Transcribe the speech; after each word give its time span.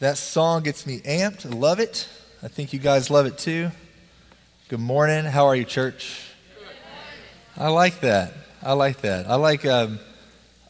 That 0.00 0.16
song 0.16 0.62
gets 0.62 0.86
me 0.86 1.00
amped. 1.00 1.44
I 1.44 1.50
love 1.50 1.78
it. 1.78 2.08
I 2.42 2.48
think 2.48 2.72
you 2.72 2.78
guys 2.78 3.10
love 3.10 3.26
it 3.26 3.36
too. 3.36 3.70
Good 4.70 4.80
morning. 4.80 5.26
How 5.26 5.44
are 5.44 5.54
you, 5.54 5.66
church? 5.66 6.22
I 7.54 7.68
like 7.68 8.00
that. 8.00 8.32
I 8.62 8.72
like 8.72 9.02
that. 9.02 9.28
I 9.28 9.34
like 9.34 9.66
um, 9.66 9.98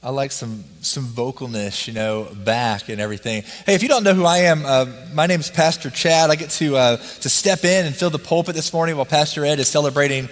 I 0.03 0.11
like 0.11 0.33
some 0.33 0.65
some 0.81 1.05
vocalness, 1.05 1.87
you 1.87 1.95
know, 1.95 2.27
back 2.45 2.89
and 2.89 3.01
everything. 3.01 3.45
Hey, 3.67 3.77
if 3.77 3.85
you 3.85 3.89
don't 3.89 4.03
know 4.03 4.15
who 4.15 4.25
I 4.25 4.39
am, 4.39 4.67
uh, 4.67 4.87
my 5.15 5.27
name 5.27 5.39
is 5.39 5.49
Pastor 5.49 5.91
Chad. 5.91 6.29
I 6.31 6.35
get 6.35 6.51
to 6.51 6.77
uh, 6.77 6.97
to 6.97 7.29
step 7.29 7.63
in 7.63 7.87
and 7.87 7.95
fill 7.95 8.11
the 8.11 8.19
pulpit 8.19 8.57
this 8.57 8.73
morning 8.73 8.97
while 8.97 9.07
Pastor 9.07 9.45
Ed 9.45 9.61
is 9.61 9.69
celebrating 9.69 10.29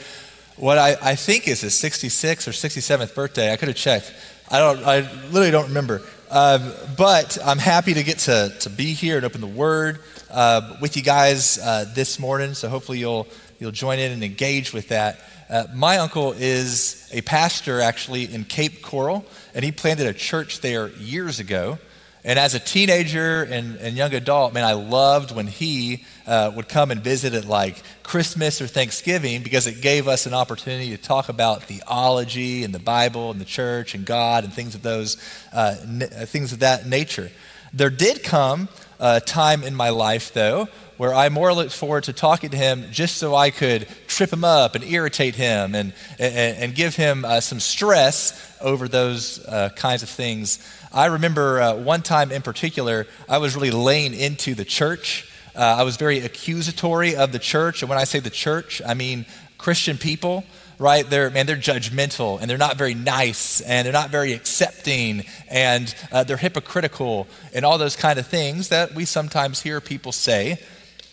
what 0.57 0.77
I, 0.77 0.97
I 1.01 1.15
think 1.15 1.47
is 1.47 1.61
his 1.61 1.75
66th 1.75 2.49
or 2.49 2.51
67th 2.51 3.15
birthday. 3.15 3.53
I 3.53 3.57
could 3.59 3.69
have 3.69 3.77
checked. 3.77 4.13
I 4.51 4.59
don't. 4.59 4.83
I 4.85 5.03
literally 5.27 5.53
don't 5.53 5.69
remember. 5.69 6.03
Um, 6.31 6.73
but 6.99 7.39
I'm 7.43 7.59
happy 7.59 7.95
to 7.95 8.03
get 8.03 8.19
to, 8.21 8.55
to 8.61 8.71
be 8.71 8.93
here 8.93 9.17
and 9.17 9.25
open 9.25 9.41
the 9.41 9.47
Word 9.47 10.01
uh, 10.31 10.77
with 10.79 10.95
you 10.95 11.03
guys 11.03 11.59
uh, 11.59 11.87
this 11.95 12.19
morning. 12.19 12.53
So 12.53 12.69
hopefully 12.69 12.99
you'll, 12.99 13.27
you'll 13.59 13.71
join 13.71 13.99
in 13.99 14.13
and 14.13 14.23
engage 14.23 14.75
with 14.75 14.89
that. 14.89 15.21
Uh, 15.49 15.65
my 15.75 15.97
uncle 15.97 16.35
is 16.37 17.09
a 17.15 17.23
pastor 17.23 17.81
actually 17.81 18.25
in 18.25 18.45
Cape 18.45 18.83
Coral, 18.83 19.25
and 19.55 19.65
he 19.65 19.73
planted 19.73 20.07
a 20.07 20.13
church 20.13 20.61
there 20.61 20.89
years 20.89 21.41
ago. 21.41 21.79
And 22.25 22.39
as 22.39 22.55
a 22.55 22.59
teenager 22.59 23.45
and, 23.45 23.77
and 23.77 23.97
young 23.97 24.13
adult, 24.13 24.53
man, 24.53 24.65
I 24.65 24.73
loved 24.73 25.35
when 25.35 25.47
he 25.47 26.05
uh, 26.27 26.53
would 26.55 26.69
come 26.69 26.91
and 26.91 27.01
visit 27.01 27.33
at 27.33 27.45
like 27.45 27.83
Christmas 28.03 28.61
or 28.61 28.67
Thanksgiving 28.67 29.43
because 29.43 29.67
it 29.67 29.81
gave 29.81 30.09
us 30.09 30.27
an 30.27 30.35
opportunity 30.35 30.91
to 30.91 30.97
talk 30.97 31.29
about 31.29 31.63
theology 31.63 32.65
and 32.65 32.75
the 32.75 32.81
Bible 32.81 33.31
and 33.31 33.41
the 33.41 33.45
church 33.45 33.95
and 33.95 34.05
God 34.05 34.45
and 34.45 34.53
things 34.53 34.75
of 34.75 34.83
those 34.83 35.17
uh, 35.53 35.77
n- 35.83 36.03
uh, 36.03 36.27
things 36.27 36.53
of 36.53 36.59
that 36.59 36.87
nature. 36.87 37.31
There 37.73 37.91
did 37.91 38.23
come 38.23 38.69
a 38.99 39.21
time 39.21 39.63
in 39.63 39.75
my 39.75 39.91
life, 39.91 40.33
though, 40.33 40.69
where 40.97 41.15
I 41.15 41.29
more 41.29 41.55
looked 41.55 41.73
forward 41.73 42.05
to 42.05 42.13
talking 42.13 42.51
to 42.51 42.57
him 42.57 42.87
just 42.91 43.19
so 43.19 43.35
I 43.35 43.51
could 43.51 43.87
trip 44.09 44.33
him 44.33 44.43
up 44.45 44.75
and 44.75 44.83
irritate 44.83 45.37
him 45.37 45.75
and, 45.75 45.93
and, 46.19 46.59
and 46.59 46.75
give 46.75 46.97
him 46.97 47.25
uh, 47.25 47.41
some 47.41 47.61
stress 47.61 48.57
over 48.61 48.89
those 48.89 49.45
uh, 49.47 49.69
kinds 49.77 50.03
of 50.03 50.09
things. 50.09 50.59
I 50.93 51.07
remember 51.07 51.61
uh, 51.61 51.75
one 51.75 52.03
time 52.03 52.33
in 52.33 52.43
particular, 52.43 53.07
I 53.29 53.39
was 53.39 53.55
really 53.55 53.71
laying 53.71 54.15
into 54.15 54.55
the 54.55 54.65
church. 54.65 55.31
Uh, 55.55 55.77
I 55.79 55.83
was 55.85 55.97
very 55.97 56.21
accusatory 56.21 57.15
of 57.15 57.31
the 57.31 57.39
church. 57.39 57.83
And 57.83 57.89
when 57.89 57.99
I 57.99 58.05
say 58.05 58.19
the 58.19 58.31
church, 58.31 58.83
I 58.85 58.95
mean 58.95 59.27
Christian 59.57 59.99
people 59.99 60.45
right? 60.79 61.09
They're, 61.09 61.31
man, 61.31 61.47
they're 61.47 61.57
judgmental 61.57 62.41
and 62.41 62.49
they're 62.49 62.59
not 62.59 62.77
very 62.77 62.95
nice 62.95 63.61
and 63.61 63.85
they're 63.85 63.93
not 63.93 64.11
very 64.11 64.33
accepting 64.33 65.25
and 65.49 65.95
uh, 66.13 66.25
they're 66.25 66.37
hypocritical 66.37 67.27
and 67.53 67.65
all 67.65 67.79
those 67.79 67.97
kind 67.97 68.19
of 68.19 68.27
things 68.27 68.69
that 68.69 68.95
we 68.95 69.05
sometimes 69.05 69.63
hear 69.63 69.81
people 69.81 70.13
say 70.13 70.59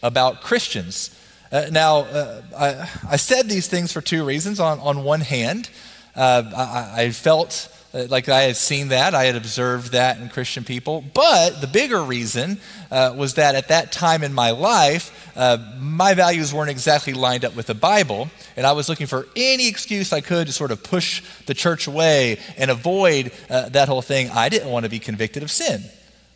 about 0.04 0.42
Christians. 0.42 1.20
Uh, 1.52 1.68
now, 1.72 2.00
uh, 2.00 2.42
I, 2.58 2.90
I, 3.12 3.16
said 3.16 3.48
these 3.48 3.68
things 3.68 3.92
for 3.92 4.02
two 4.02 4.24
reasons. 4.26 4.60
On, 4.60 4.80
on 4.80 5.04
one 5.04 5.22
hand, 5.22 5.70
uh, 6.16 6.44
I, 6.56 7.04
I, 7.04 7.10
felt 7.12 7.70
like 8.10 8.30
I 8.30 8.42
had 8.42 8.58
seen 8.58 8.90
that, 8.90 9.16
I 9.16 9.26
had 9.26 9.36
observed 9.36 9.92
that 9.94 10.20
in 10.20 10.30
Christian 10.30 10.64
people. 10.64 11.04
But 11.14 11.62
the 11.62 11.68
bigger 11.68 12.04
reason 12.04 12.60
uh, 12.92 13.14
was 13.16 13.36
that 13.36 13.56
at 13.56 13.70
that 13.70 13.92
time 13.92 14.24
in 14.24 14.34
my 14.34 14.52
life, 14.52 15.32
uh, 15.36 15.58
my 15.80 16.14
values 16.14 16.54
weren't 16.54 16.70
exactly 16.70 17.14
lined 17.14 17.46
up 17.46 17.56
with 17.56 17.68
the 17.68 17.74
Bible, 17.74 18.30
and 18.56 18.66
I 18.66 18.72
was 18.74 18.90
looking 18.90 19.08
for 19.08 19.28
any 19.36 19.68
excuse 19.68 20.14
I 20.14 20.22
could 20.22 20.48
to 20.48 20.54
sort 20.54 20.72
of 20.72 20.84
push 20.84 21.22
the 21.46 21.54
church 21.54 21.88
away 21.88 22.40
and 22.58 22.72
avoid 22.72 23.32
that 23.50 23.88
whole 23.88 24.02
thing. 24.02 24.30
I 24.30 24.50
didn't 24.50 24.70
want 24.70 24.84
to 24.86 24.90
be 24.90 25.00
convicted 25.00 25.44
of 25.44 25.52
sin, 25.52 25.84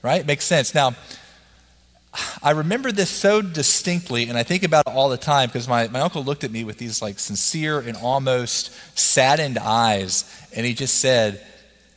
right? 0.01 0.25
Makes 0.25 0.45
sense. 0.45 0.75
Now, 0.75 0.95
I 2.41 2.51
remember 2.51 2.91
this 2.91 3.09
so 3.09 3.41
distinctly, 3.41 4.29
and 4.29 4.37
I 4.37 4.43
think 4.43 4.63
about 4.63 4.87
it 4.87 4.93
all 4.93 5.09
the 5.09 5.17
time 5.17 5.49
because 5.49 5.67
my, 5.67 5.87
my 5.89 5.99
uncle 5.99 6.23
looked 6.23 6.43
at 6.43 6.51
me 6.51 6.63
with 6.63 6.77
these 6.77 7.01
like 7.01 7.19
sincere 7.19 7.79
and 7.79 7.95
almost 7.95 8.71
saddened 8.97 9.57
eyes, 9.57 10.25
and 10.55 10.65
he 10.65 10.73
just 10.73 10.99
said, 10.99 11.45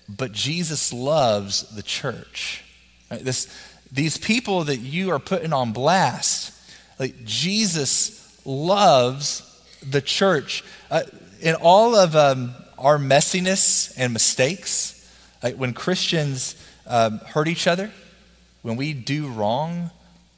But 0.08 0.32
Jesus 0.32 0.92
loves 0.92 1.62
the 1.74 1.82
church. 1.82 2.62
Right? 3.10 3.24
This, 3.24 3.48
these 3.90 4.18
people 4.18 4.64
that 4.64 4.78
you 4.78 5.10
are 5.10 5.18
putting 5.18 5.52
on 5.52 5.72
blast, 5.72 6.52
like 6.98 7.24
Jesus 7.24 8.40
loves 8.44 9.48
the 9.82 10.02
church. 10.02 10.62
Uh, 10.90 11.02
in 11.40 11.54
all 11.54 11.94
of 11.96 12.14
um, 12.14 12.54
our 12.78 12.98
messiness 12.98 13.94
and 13.96 14.12
mistakes, 14.12 15.10
like 15.42 15.56
when 15.56 15.72
Christians 15.72 16.54
um, 16.86 17.18
hurt 17.18 17.48
each 17.48 17.66
other, 17.66 17.90
when 18.62 18.76
we 18.76 18.92
do 18.92 19.28
wrong, 19.28 19.90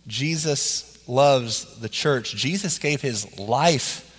Jesus 0.06 0.98
loves 1.08 1.78
the 1.80 1.88
church. 1.88 2.34
Jesus 2.34 2.78
gave 2.78 3.00
his 3.00 3.38
life 3.38 4.10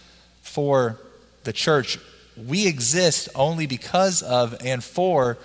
for 0.42 1.00
the 1.44 1.54
church. 1.54 2.00
We 2.38 2.68
exist 2.68 3.30
only 3.36 3.66
because 3.66 4.22
of 4.22 4.56
and 4.64 4.84
for 4.84 5.38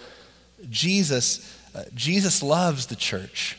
Jesus. 0.68 1.56
Uh, 1.74 1.84
Jesus 1.94 2.42
loves 2.42 2.86
the 2.86 2.96
church. 2.96 3.56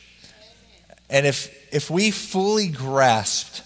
And 1.10 1.26
if, 1.26 1.74
if 1.74 1.90
we 1.90 2.12
fully 2.12 2.68
grasped 2.68 3.64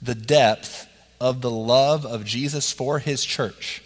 the 0.00 0.14
depth 0.14 0.88
of 1.20 1.40
the 1.40 1.50
love 1.50 2.04
of 2.04 2.24
Jesus 2.24 2.72
for 2.72 2.98
his 2.98 3.24
church, 3.24 3.82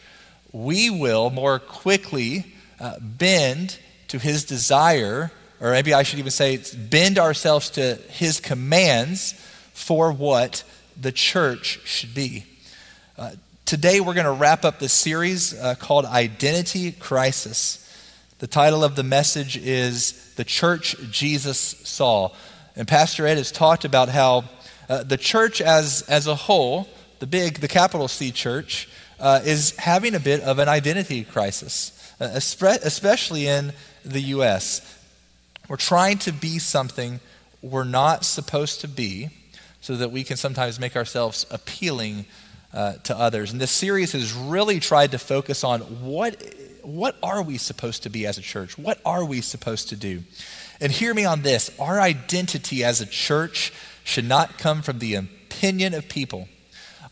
we 0.53 0.91
will 0.91 1.31
more 1.31 1.59
quickly 1.59 2.55
uh, 2.81 2.99
bend 3.01 3.79
to 4.09 4.19
his 4.19 4.45
desire 4.45 5.31
or 5.61 5.73
maybe 5.73 5.93
I 5.93 6.03
should 6.03 6.19
even 6.19 6.31
say, 6.31 6.63
bend 6.77 7.19
ourselves 7.19 7.71
to 7.71 7.97
his 8.11 8.41
commands 8.41 9.33
for 9.73 10.13
what 10.13 10.65
the 11.01 11.13
church 11.13 11.81
should 11.85 12.15
be. 12.15 12.45
Uh, 13.17 13.33
today, 13.65 14.01
we're 14.01 14.15
going 14.15 14.27
to 14.27 14.33
wrap 14.33 14.65
up 14.65 14.79
the 14.79 14.89
series 14.89 15.59
uh, 15.59 15.75
called 15.75 16.05
Identity 16.05 16.93
Crisis. 16.93 17.85
The 18.39 18.47
title 18.47 18.85
of 18.85 18.95
the 18.95 19.03
message 19.03 19.57
is 19.57 20.33
The 20.37 20.45
Church 20.45 20.97
Jesus 21.11 21.59
Saw. 21.59 22.31
And 22.77 22.87
Pastor 22.87 23.27
Ed 23.27 23.37
has 23.37 23.51
talked 23.51 23.85
about 23.85 24.09
how 24.09 24.45
uh, 24.89 25.03
the 25.03 25.17
church 25.17 25.61
as, 25.61 26.03
as 26.03 26.29
a 26.29 26.35
whole, 26.37 26.89
the 27.19 27.27
big, 27.27 27.59
the 27.59 27.69
capital 27.69 28.07
C 28.07 28.31
church, 28.31 28.89
uh, 29.19 29.41
is 29.45 29.77
having 29.77 30.15
a 30.15 30.21
bit 30.21 30.41
of 30.43 30.61
an 30.61 30.69
identity 30.69 31.25
crisis, 31.25 32.15
uh, 32.21 32.31
especially 32.33 33.49
in 33.49 33.73
the 34.05 34.21
U.S. 34.21 34.98
We're 35.69 35.77
trying 35.77 36.17
to 36.19 36.33
be 36.33 36.59
something 36.59 37.21
we're 37.61 37.85
not 37.85 38.25
supposed 38.25 38.81
to 38.81 38.89
be 38.89 39.29
so 39.83 39.97
that 39.97 40.11
we 40.11 40.25
can 40.25 40.39
sometimes 40.39 40.81
make 40.81 40.97
ourselves 40.97 41.45
appealing 41.51 42.25
uh, 42.73 42.95
to 43.05 43.17
others. 43.17 43.53
And 43.53 43.61
this 43.61 43.71
series 43.71 44.13
has 44.13 44.33
really 44.33 44.81
tried 44.81 45.11
to 45.13 45.19
focus 45.19 45.65
on 45.65 45.81
what, 45.81 46.43
what 46.83 47.17
are 47.23 47.43
we 47.43 47.59
supposed 47.59 48.03
to 48.05 48.11
be 48.11 48.27
as 48.27 48.39
a 48.39 48.43
church? 48.43 48.79
What 48.79 49.01
are 49.05 49.25
we 49.25 49.41
supposed 49.41 49.91
to 49.91 49.97
do? 49.97 50.23
And 50.81 50.91
hear 50.91 51.13
me 51.13 51.25
on 51.25 51.43
this 51.43 51.71
our 51.79 52.01
identity 52.01 52.83
as 52.83 53.01
a 53.01 53.07
church 53.07 53.73
should 54.05 54.27
not 54.27 54.59
come 54.59 54.81
from 54.81 55.01
the 55.01 55.17
opinion 55.17 55.93
of 55.93 56.09
people. 56.09 56.49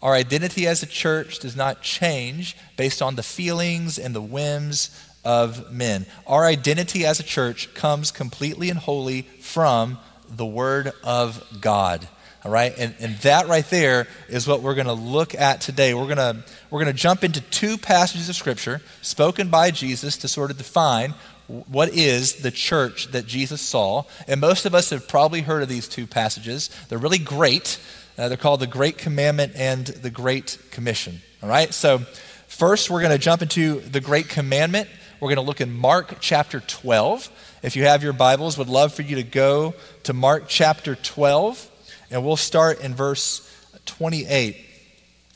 Our 0.02 0.14
identity 0.14 0.66
as 0.66 0.82
a 0.82 0.86
church 0.86 1.38
does 1.38 1.56
not 1.56 1.82
change 1.82 2.56
based 2.76 3.00
on 3.02 3.16
the 3.16 3.22
feelings 3.22 3.98
and 3.98 4.14
the 4.14 4.20
whims 4.20 4.90
of 5.26 5.72
men. 5.72 6.06
Our 6.26 6.46
identity 6.46 7.04
as 7.04 7.18
a 7.18 7.24
church 7.24 7.74
comes 7.74 8.12
completely 8.12 8.70
and 8.70 8.78
wholly 8.78 9.22
from 9.40 9.98
the 10.30 10.46
Word 10.46 10.92
of 11.02 11.42
God. 11.60 12.06
All 12.44 12.52
right, 12.52 12.72
and, 12.78 12.94
and 13.00 13.16
that 13.18 13.48
right 13.48 13.68
there 13.70 14.06
is 14.28 14.46
what 14.46 14.62
we're 14.62 14.76
going 14.76 14.86
to 14.86 14.92
look 14.92 15.34
at 15.34 15.60
today. 15.60 15.94
We're 15.94 16.14
going 16.14 16.44
we're 16.70 16.84
to 16.84 16.92
jump 16.92 17.24
into 17.24 17.40
two 17.40 17.76
passages 17.76 18.28
of 18.28 18.36
Scripture 18.36 18.80
spoken 19.02 19.48
by 19.50 19.72
Jesus 19.72 20.16
to 20.18 20.28
sort 20.28 20.52
of 20.52 20.56
define 20.56 21.14
what 21.48 21.88
is 21.88 22.36
the 22.36 22.52
church 22.52 23.08
that 23.08 23.26
Jesus 23.26 23.60
saw. 23.60 24.04
And 24.28 24.40
most 24.40 24.64
of 24.64 24.76
us 24.76 24.90
have 24.90 25.08
probably 25.08 25.40
heard 25.40 25.64
of 25.64 25.68
these 25.68 25.88
two 25.88 26.06
passages. 26.06 26.70
They're 26.88 26.98
really 26.98 27.18
great. 27.18 27.80
Uh, 28.16 28.28
they're 28.28 28.36
called 28.36 28.60
the 28.60 28.68
Great 28.68 28.96
Commandment 28.96 29.52
and 29.56 29.84
the 29.86 30.10
Great 30.10 30.58
Commission. 30.70 31.20
All 31.42 31.48
right, 31.48 31.74
so 31.74 31.98
first 32.46 32.90
we're 32.90 33.00
going 33.00 33.12
to 33.12 33.18
jump 33.18 33.42
into 33.42 33.80
the 33.80 34.00
Great 34.00 34.28
Commandment. 34.28 34.88
We're 35.18 35.28
going 35.28 35.36
to 35.36 35.42
look 35.42 35.62
in 35.62 35.72
Mark 35.72 36.18
chapter 36.20 36.60
12. 36.60 37.58
If 37.62 37.74
you 37.74 37.84
have 37.84 38.02
your 38.02 38.12
Bibles, 38.12 38.58
would 38.58 38.68
love 38.68 38.92
for 38.92 39.00
you 39.00 39.16
to 39.16 39.22
go 39.22 39.74
to 40.02 40.12
Mark 40.12 40.44
chapter 40.46 40.94
12, 40.94 41.70
and 42.10 42.22
we'll 42.22 42.36
start 42.36 42.82
in 42.82 42.94
verse 42.94 43.50
28 43.86 44.58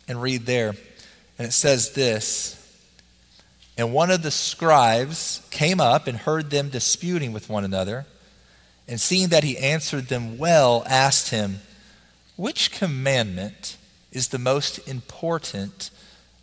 and 0.06 0.20
read 0.20 0.44
there. 0.44 0.74
And 1.38 1.48
it 1.48 1.52
says 1.52 1.94
this 1.94 2.78
And 3.78 3.94
one 3.94 4.10
of 4.10 4.22
the 4.22 4.30
scribes 4.30 5.40
came 5.50 5.80
up 5.80 6.06
and 6.06 6.18
heard 6.18 6.50
them 6.50 6.68
disputing 6.68 7.32
with 7.32 7.48
one 7.48 7.64
another, 7.64 8.04
and 8.86 9.00
seeing 9.00 9.28
that 9.28 9.44
he 9.44 9.56
answered 9.56 10.08
them 10.08 10.36
well, 10.36 10.84
asked 10.86 11.30
him, 11.30 11.60
Which 12.36 12.70
commandment 12.70 13.78
is 14.12 14.28
the 14.28 14.38
most 14.38 14.86
important 14.86 15.90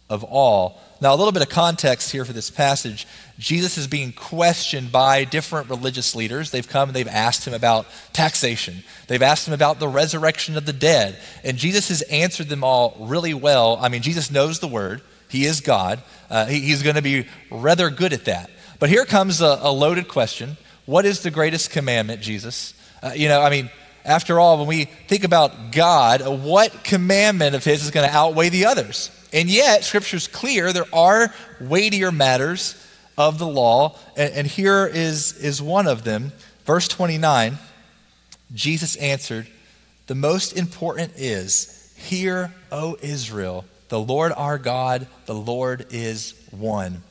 of 0.10 0.24
all. 0.24 0.80
Now, 1.00 1.14
a 1.14 1.18
little 1.18 1.32
bit 1.32 1.42
of 1.42 1.50
context 1.50 2.12
here 2.12 2.26
for 2.26 2.34
this 2.34 2.50
passage. 2.50 3.08
Jesus 3.38 3.78
is 3.78 3.88
being 3.88 4.12
questioned 4.14 4.92
by 4.92 5.26
different 5.26 5.70
religious 5.70 6.16
leaders. 6.16 6.50
They've 6.50 6.68
come 6.68 6.90
and 6.90 6.96
they've 6.96 7.08
asked 7.08 7.46
him 7.46 7.54
about 7.54 7.86
taxation, 8.14 8.84
they've 9.08 9.22
asked 9.22 9.48
him 9.48 9.54
about 9.54 9.80
the 9.80 9.88
resurrection 9.88 10.58
of 10.58 10.66
the 10.66 10.74
dead. 10.74 11.20
And 11.44 11.58
Jesus 11.58 11.90
has 11.90 12.02
answered 12.04 12.50
them 12.50 12.64
all 12.64 12.96
really 13.00 13.34
well. 13.34 13.78
I 13.82 13.90
mean, 13.90 14.02
Jesus 14.02 14.32
knows 14.32 14.60
the 14.60 14.68
word, 14.68 15.02
he 15.30 15.46
is 15.46 15.62
God. 15.62 16.02
Uh, 16.30 16.46
he, 16.46 16.62
he's 16.62 16.84
going 16.84 16.96
to 16.96 17.02
be 17.02 17.28
rather 17.52 17.90
good 17.90 18.14
at 18.14 18.26
that. 18.26 18.50
But 18.80 18.90
here 18.90 19.06
comes 19.06 19.42
a, 19.42 19.60
a 19.62 19.72
loaded 19.72 20.08
question 20.08 20.58
What 20.86 21.06
is 21.06 21.22
the 21.22 21.32
greatest 21.32 21.70
commandment, 21.70 22.22
Jesus? 22.22 22.74
Uh, 23.04 23.12
you 23.16 23.28
know, 23.28 23.42
I 23.42 23.50
mean, 23.50 23.70
after 24.08 24.40
all, 24.40 24.58
when 24.58 24.68
we 24.68 24.86
think 24.86 25.24
about 25.24 25.72
God, 25.72 26.22
what 26.26 26.84
commandment 26.84 27.56
of 27.56 27.64
His 27.64 27.84
is 27.84 27.92
going 27.92 28.08
to 28.08 28.16
outweigh 28.16 28.50
the 28.50 28.66
others? 28.66 29.12
And 29.34 29.50
yet, 29.50 29.84
Scripture's 29.84 30.28
clear 30.28 30.72
there 30.72 30.86
are 30.94 31.34
weightier 31.60 32.12
matters 32.12 32.82
of 33.18 33.38
the 33.38 33.48
law, 33.48 33.98
and, 34.16 34.34
and 34.34 34.48
here 34.48 34.88
is, 34.88 35.38
is 35.38 35.62
one 35.62 35.88
of 35.88 36.04
them. 36.04 36.32
Verse 36.66 36.88
29 36.88 37.58
Jesus 38.54 38.96
answered, 38.96 39.48
The 40.08 40.16
most 40.16 40.54
important 40.56 41.14
is, 41.18 41.94
Hear, 41.98 42.54
O 42.72 42.98
Israel, 43.02 43.66
the 43.90 44.00
Lord 44.00 44.32
our 44.32 44.58
God, 44.58 45.08
the 45.26 45.36
Lord 45.36 45.88
is 45.90 46.34
one. 46.52 47.04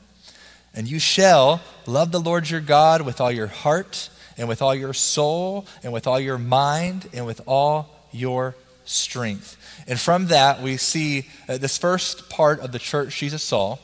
And 0.73 0.87
you 0.87 0.99
shall 0.99 1.61
love 1.85 2.11
the 2.11 2.19
Lord 2.19 2.49
your 2.49 2.61
God 2.61 3.01
with 3.01 3.19
all 3.19 3.31
your 3.31 3.47
heart, 3.47 4.09
and 4.37 4.47
with 4.47 4.61
all 4.61 4.75
your 4.75 4.93
soul, 4.93 5.65
and 5.83 5.91
with 5.91 6.07
all 6.07 6.19
your 6.19 6.37
mind, 6.37 7.09
and 7.13 7.25
with 7.25 7.41
all 7.47 7.89
your 8.11 8.55
strength. 8.85 9.57
And 9.87 9.99
from 9.99 10.27
that, 10.27 10.61
we 10.61 10.77
see 10.77 11.27
uh, 11.47 11.57
this 11.57 11.77
first 11.77 12.29
part 12.29 12.59
of 12.59 12.71
the 12.71 12.79
church 12.79 13.17
Jesus 13.17 13.43
saw. 13.43 13.77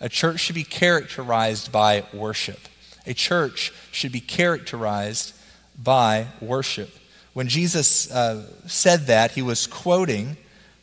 A 0.00 0.08
church 0.08 0.40
should 0.40 0.54
be 0.54 0.64
characterized 0.64 1.70
by 1.70 2.04
worship. 2.12 2.60
A 3.06 3.14
church 3.14 3.72
should 3.90 4.12
be 4.12 4.20
characterized 4.20 5.34
by 5.82 6.28
worship. 6.40 6.90
When 7.32 7.48
Jesus 7.48 8.10
uh, 8.10 8.46
said 8.66 9.06
that, 9.06 9.32
he 9.32 9.42
was 9.42 9.66
quoting 9.66 10.36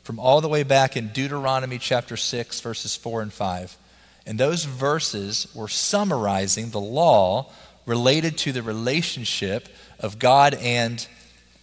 from 0.04 0.20
all 0.20 0.40
the 0.40 0.48
way 0.48 0.64
back 0.64 0.96
in 0.96 1.10
Deuteronomy 1.10 1.78
chapter 1.78 2.16
6, 2.16 2.62
verses 2.62 2.96
4 2.96 3.22
and 3.24 3.34
5. 3.34 3.78
And 4.26 4.40
those 4.40 4.66
verses 4.66 5.48
were 5.54 5.68
summarizing 5.68 6.70
the 6.70 6.80
law 6.80 7.52
related 7.88 8.38
to 8.38 8.52
the 8.52 8.62
relationship 8.62 9.70
of 10.00 10.20
God 10.20 10.54
and 10.54 11.08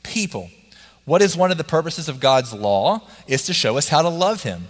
people. 0.02 0.50
What 1.04 1.22
is 1.22 1.36
one 1.36 1.52
of 1.52 1.58
the 1.58 1.64
purposes 1.64 2.08
of 2.08 2.18
God's 2.18 2.52
law? 2.52 3.02
Is 3.28 3.44
to 3.46 3.54
show 3.54 3.76
us 3.78 3.88
how 3.88 4.02
to 4.02 4.08
love 4.08 4.42
Him. 4.42 4.64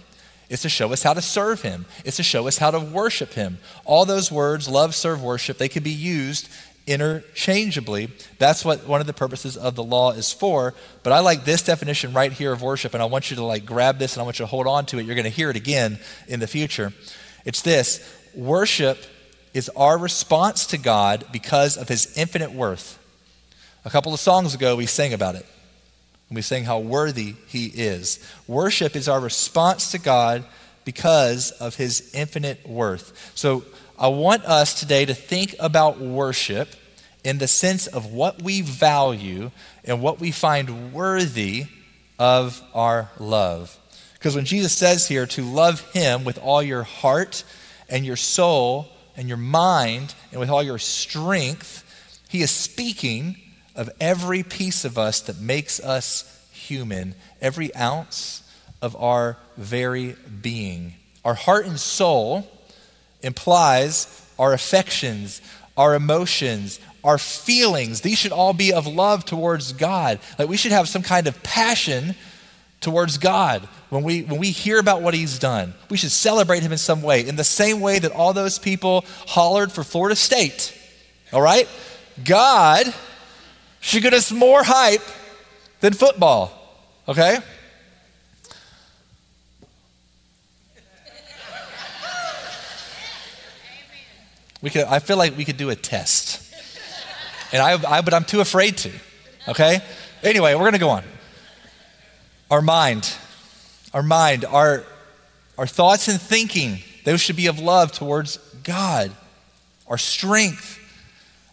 It's 0.49 0.61
to 0.61 0.69
show 0.69 0.93
us 0.93 1.01
how 1.01 1.13
to 1.13 1.21
serve 1.21 1.63
Him. 1.63 1.85
It's 2.03 2.17
to 2.17 2.23
show 2.23 2.47
us 2.47 2.59
how 2.59 2.69
to 2.71 2.79
worship 2.79 3.33
Him. 3.33 3.57
All 3.83 4.05
those 4.05 4.31
words, 4.31 4.67
love, 4.67 4.93
serve, 4.93 5.23
worship, 5.23 5.57
they 5.57 5.69
could 5.69 5.83
be 5.83 5.91
used 5.91 6.49
interchangeably. 6.87 8.09
That's 8.37 8.63
what 8.63 8.87
one 8.87 9.01
of 9.01 9.07
the 9.07 9.13
purposes 9.13 9.57
of 9.57 9.75
the 9.75 9.83
law 9.83 10.11
is 10.11 10.31
for. 10.31 10.75
But 11.03 11.13
I 11.13 11.19
like 11.19 11.45
this 11.45 11.63
definition 11.63 12.13
right 12.13 12.31
here 12.31 12.51
of 12.51 12.61
worship, 12.61 12.93
and 12.93 13.01
I 13.01 13.07
want 13.07 13.31
you 13.31 13.37
to 13.37 13.43
like 13.43 13.65
grab 13.65 13.97
this 13.97 14.13
and 14.13 14.21
I 14.21 14.23
want 14.23 14.37
you 14.37 14.43
to 14.43 14.49
hold 14.49 14.67
on 14.67 14.85
to 14.87 14.99
it. 14.99 15.05
You're 15.05 15.15
going 15.15 15.23
to 15.23 15.31
hear 15.31 15.49
it 15.49 15.55
again 15.55 15.99
in 16.27 16.39
the 16.39 16.47
future. 16.47 16.93
It's 17.43 17.61
this 17.61 18.07
worship 18.35 18.99
is 19.55 19.69
our 19.69 19.97
response 19.97 20.67
to 20.67 20.77
God 20.77 21.23
because 21.31 21.77
of 21.77 21.87
his 21.87 22.15
infinite 22.17 22.51
worth. 22.51 22.99
A 23.85 23.89
couple 23.89 24.13
of 24.13 24.19
songs 24.19 24.53
ago, 24.53 24.75
we 24.75 24.85
sang 24.85 25.13
about 25.13 25.35
it. 25.35 25.45
We 26.29 26.41
sang 26.41 26.65
how 26.65 26.79
worthy 26.79 27.35
he 27.47 27.67
is. 27.67 28.19
Worship 28.47 28.97
is 28.97 29.07
our 29.07 29.21
response 29.21 29.91
to 29.91 29.97
God 29.97 30.43
because 30.83 31.51
of 31.51 31.75
his 31.75 32.13
infinite 32.13 32.67
worth. 32.67 33.31
So 33.33 33.63
I 33.97 34.09
want 34.09 34.43
us 34.43 34.77
today 34.77 35.05
to 35.05 35.13
think 35.13 35.55
about 35.57 36.01
worship 36.01 36.75
in 37.23 37.37
the 37.37 37.47
sense 37.47 37.87
of 37.87 38.11
what 38.11 38.41
we 38.41 38.59
value 38.59 39.51
and 39.85 40.01
what 40.01 40.19
we 40.19 40.31
find 40.31 40.91
worthy 40.91 41.67
of 42.19 42.61
our 42.73 43.09
love. 43.19 43.79
Because 44.15 44.35
when 44.35 44.43
Jesus 44.43 44.73
says 44.73 45.07
here 45.07 45.25
to 45.27 45.43
love 45.43 45.79
him 45.91 46.25
with 46.25 46.39
all 46.39 46.61
your 46.61 46.83
heart 46.83 47.45
and 47.87 48.05
your 48.05 48.17
soul 48.17 48.89
and 49.17 49.27
your 49.27 49.37
mind 49.37 50.13
and 50.31 50.39
with 50.39 50.49
all 50.49 50.63
your 50.63 50.79
strength, 50.79 51.83
he 52.29 52.41
is 52.41 52.51
speaking 52.51 53.37
of 53.75 53.89
every 53.99 54.43
piece 54.43 54.85
of 54.85 54.97
us 54.97 55.21
that 55.21 55.39
makes 55.39 55.79
us 55.79 56.31
human, 56.51 57.15
every 57.41 57.75
ounce 57.75 58.43
of 58.81 58.95
our 58.95 59.37
very 59.57 60.15
being. 60.41 60.93
Our 61.23 61.33
heart 61.33 61.65
and 61.65 61.79
soul 61.79 62.47
implies 63.21 64.21
our 64.37 64.53
affections, 64.53 65.41
our 65.77 65.95
emotions, 65.95 66.79
our 67.03 67.17
feelings. 67.17 68.01
These 68.01 68.17
should 68.17 68.31
all 68.31 68.53
be 68.53 68.73
of 68.73 68.87
love 68.87 69.25
towards 69.25 69.73
God. 69.73 70.19
Like 70.37 70.49
we 70.49 70.57
should 70.57 70.71
have 70.71 70.87
some 70.89 71.03
kind 71.03 71.27
of 71.27 71.41
passion 71.43 72.15
towards 72.85 73.17
God 73.17 73.67
when 73.89 74.03
we 74.03 74.21
when 74.21 74.39
we 74.39 74.51
hear 74.51 74.79
about 74.79 75.01
what 75.01 75.15
he's 75.15 75.39
done. 75.39 75.73
We 75.89 75.97
should 75.97 76.11
celebrate 76.11 76.61
him 76.61 76.71
in 76.71 76.77
some 76.77 77.01
way, 77.01 77.27
in 77.27 77.35
the 77.35 77.43
same 77.43 77.81
way 77.81 77.97
that 77.97 78.11
all 78.11 78.31
those 78.31 78.59
people 78.59 79.03
hollered 79.27 79.71
for 79.71 79.83
Florida 79.83 80.15
State. 80.15 80.71
All 81.33 81.41
right? 81.41 81.67
God 82.23 82.93
should 83.81 84.03
get 84.03 84.13
us 84.13 84.31
more 84.31 84.63
hype 84.63 85.01
than 85.81 85.93
football. 85.93 86.51
Okay? 87.07 87.39
We 94.61 94.69
could, 94.69 94.85
I 94.85 94.99
feel 94.99 95.17
like 95.17 95.35
we 95.35 95.43
could 95.43 95.57
do 95.57 95.71
a 95.71 95.75
test. 95.75 96.41
And 97.51 97.61
I, 97.61 97.97
I, 97.97 98.01
but 98.01 98.13
I'm 98.13 98.25
too 98.25 98.41
afraid 98.41 98.77
to. 98.77 98.91
Okay? 99.47 99.79
Anyway, 100.23 100.53
we're 100.53 100.61
going 100.61 100.73
to 100.73 100.79
go 100.79 100.89
on. 100.89 101.03
Our 102.55 102.61
mind, 102.61 103.13
our 103.93 104.01
mind, 104.01 104.45
our, 104.45 104.85
our 105.57 105.67
thoughts 105.67 106.07
and 106.07 106.21
thinking, 106.21 106.79
those 107.03 107.19
should 107.19 107.35
be 107.35 107.47
of 107.47 107.59
love 107.59 107.91
towards 107.91 108.37
God. 108.63 109.11
Our 109.89 109.97
strength, 109.97 110.79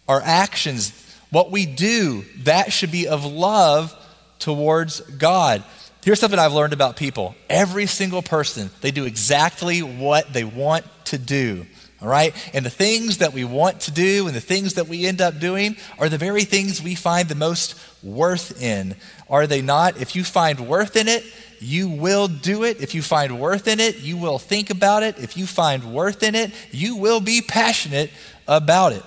our 0.07 0.23
actions, 0.23 0.93
what 1.31 1.51
we 1.51 1.67
do, 1.67 2.25
that 2.45 2.73
should 2.73 2.93
be 2.93 3.09
of 3.09 3.25
love 3.25 3.93
towards 4.39 5.01
God. 5.01 5.65
Here's 6.05 6.21
something 6.21 6.39
I've 6.39 6.53
learned 6.53 6.73
about 6.73 6.95
people 6.95 7.35
every 7.51 7.87
single 7.87 8.23
person, 8.23 8.71
they 8.81 8.93
do 8.93 9.05
exactly 9.05 9.81
what 9.83 10.33
they 10.33 10.45
want 10.45 10.85
to 11.07 11.19
do. 11.19 11.67
All 12.01 12.07
right? 12.07 12.33
And 12.55 12.65
the 12.65 12.71
things 12.71 13.19
that 13.19 13.33
we 13.33 13.43
want 13.43 13.81
to 13.81 13.91
do 13.91 14.29
and 14.29 14.37
the 14.37 14.41
things 14.41 14.75
that 14.75 14.87
we 14.87 15.07
end 15.07 15.21
up 15.21 15.41
doing 15.41 15.77
are 15.99 16.09
the 16.09 16.17
very 16.19 16.45
things 16.45 16.81
we 16.81 16.95
find 16.95 17.29
the 17.29 17.35
most 17.35 17.75
worth 18.03 18.63
in. 18.63 18.95
Are 19.29 19.47
they 19.47 19.63
not? 19.63 20.01
If 20.01 20.17
you 20.17 20.25
find 20.25 20.69
worth 20.69 20.97
in 20.97 21.09
it, 21.09 21.25
you 21.61 21.89
will 21.89 22.29
do 22.29 22.65
it. 22.65 22.81
If 22.81 22.95
you 22.95 23.03
find 23.03 23.39
worth 23.39 23.69
in 23.69 23.79
it, 23.81 24.01
you 24.01 24.17
will 24.17 24.39
think 24.39 24.71
about 24.71 25.03
it. 25.03 25.19
If 25.19 25.37
you 25.37 25.47
find 25.47 25.95
worth 25.95 26.23
in 26.23 26.35
it, 26.35 26.53
you 26.73 26.97
will 26.97 27.21
be 27.21 27.41
passionate 27.41 28.11
about 28.49 28.93
it. 28.93 29.03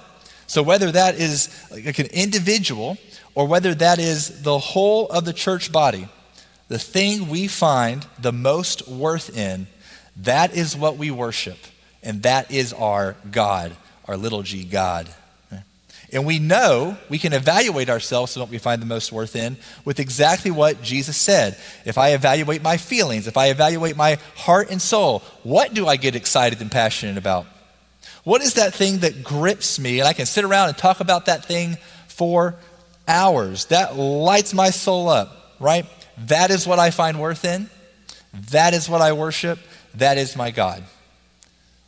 So, 0.48 0.64
whether 0.64 0.92
that 0.92 1.16
is 1.16 1.50
like 1.72 2.00
an 2.00 2.08
individual 2.08 2.98
or 3.34 3.48
whether 3.48 3.74
that 3.76 4.00
is 4.00 4.44
the 4.44 4.58
whole 4.58 5.08
of 5.10 5.26
the 5.26 5.34
church 5.34 5.72
body, 5.72 6.08
the 6.68 6.80
thing 6.80 7.28
we 7.28 7.48
find 7.48 8.06
the 8.20 8.32
most 8.32 8.88
worth 8.88 9.38
in, 9.38 9.68
that 10.18 10.56
is 10.56 10.76
what 10.76 10.98
we 10.98 11.12
worship. 11.12 11.58
And 12.02 12.24
that 12.24 12.52
is 12.52 12.72
our 12.72 13.16
God, 13.32 13.76
our 14.08 14.16
little 14.16 14.44
g 14.44 14.64
God. 14.64 15.10
And 16.16 16.26
we 16.26 16.40
know 16.40 16.96
we 17.10 17.20
can 17.20 17.34
evaluate 17.34 17.90
ourselves 17.90 18.38
and 18.38 18.42
what 18.42 18.50
we 18.50 18.58
find 18.58 18.82
the 18.82 18.86
most 18.86 19.12
worth 19.12 19.36
in 19.36 19.58
with 19.84 20.00
exactly 20.00 20.50
what 20.50 20.82
Jesus 20.82 21.18
said. 21.18 21.58
If 21.84 21.98
I 21.98 22.14
evaluate 22.14 22.62
my 22.62 22.78
feelings, 22.78 23.28
if 23.28 23.36
I 23.36 23.48
evaluate 23.48 23.98
my 23.98 24.18
heart 24.38 24.72
and 24.72 24.82
soul, 24.82 25.24
what 25.44 25.74
do 25.74 25.86
I 25.86 25.98
get 25.98 26.16
excited 26.16 26.62
and 26.62 26.72
passionate 26.72 27.18
about? 27.18 27.48
What 28.24 28.42
is 28.42 28.54
that 28.54 28.74
thing 28.74 29.00
that 29.00 29.26
grips 29.26 29.78
me? 29.78 30.00
And 30.00 30.08
I 30.08 30.14
can 30.14 30.26
sit 30.26 30.46
around 30.46 30.70
and 30.70 30.78
talk 30.78 31.02
about 31.02 31.26
that 31.26 31.44
thing 31.44 31.78
for 32.08 32.56
hours. 33.10 33.66
That 33.66 33.98
lights 33.98 34.54
my 34.54 34.70
soul 34.70 35.10
up, 35.10 35.58
right? 35.60 35.86
That 36.28 36.50
is 36.50 36.66
what 36.66 36.80
I 36.80 36.92
find 36.92 37.20
worth 37.20 37.44
in. 37.44 37.70
That 38.52 38.74
is 38.74 38.88
what 38.88 39.02
I 39.02 39.12
worship. 39.12 39.60
That 39.96 40.18
is 40.18 40.38
my 40.38 40.52
God. 40.52 40.82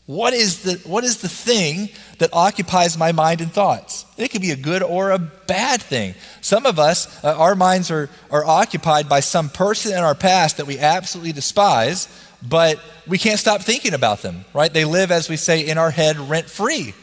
What 0.08 0.34
is 0.34 0.64
the, 0.64 0.90
what 0.90 1.04
is 1.04 1.18
the 1.18 1.30
thing 1.30 1.90
that 2.18 2.32
occupies 2.34 2.98
my 2.98 3.12
mind 3.12 3.42
and 3.42 3.52
thoughts? 3.52 4.06
It 4.18 4.32
could 4.32 4.42
be 4.42 4.52
a 4.52 4.56
good 4.56 4.82
or 4.82 5.12
a 5.12 5.20
bad 5.20 5.82
thing. 5.82 6.16
Some 6.42 6.66
of 6.66 6.80
us, 6.80 7.24
uh, 7.24 7.36
our 7.38 7.56
minds 7.56 7.92
are, 7.92 8.10
are 8.32 8.46
occupied 8.46 9.08
by 9.08 9.20
some 9.20 9.50
person 9.50 9.92
in 9.92 10.00
our 10.00 10.16
past 10.16 10.58
that 10.58 10.66
we 10.66 10.80
absolutely 10.80 11.34
despise 11.34 12.08
but 12.48 12.80
we 13.08 13.18
can't 13.18 13.40
stop 13.40 13.62
thinking 13.62 13.94
about 13.94 14.22
them, 14.22 14.46
right? 14.54 14.72
They 14.72 14.86
live, 14.86 15.12
as 15.12 15.30
we 15.30 15.38
say, 15.38 15.66
in 15.66 15.78
our 15.78 15.92
head 15.92 16.18
rent 16.18 16.50
free. 16.50 16.94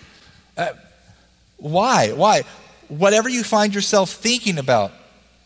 Uh, 0.57 0.73
why? 1.57 2.13
Why? 2.13 2.43
Whatever 2.89 3.29
you 3.29 3.43
find 3.43 3.75
yourself 3.75 4.11
thinking 4.11 4.59
about, 4.59 4.93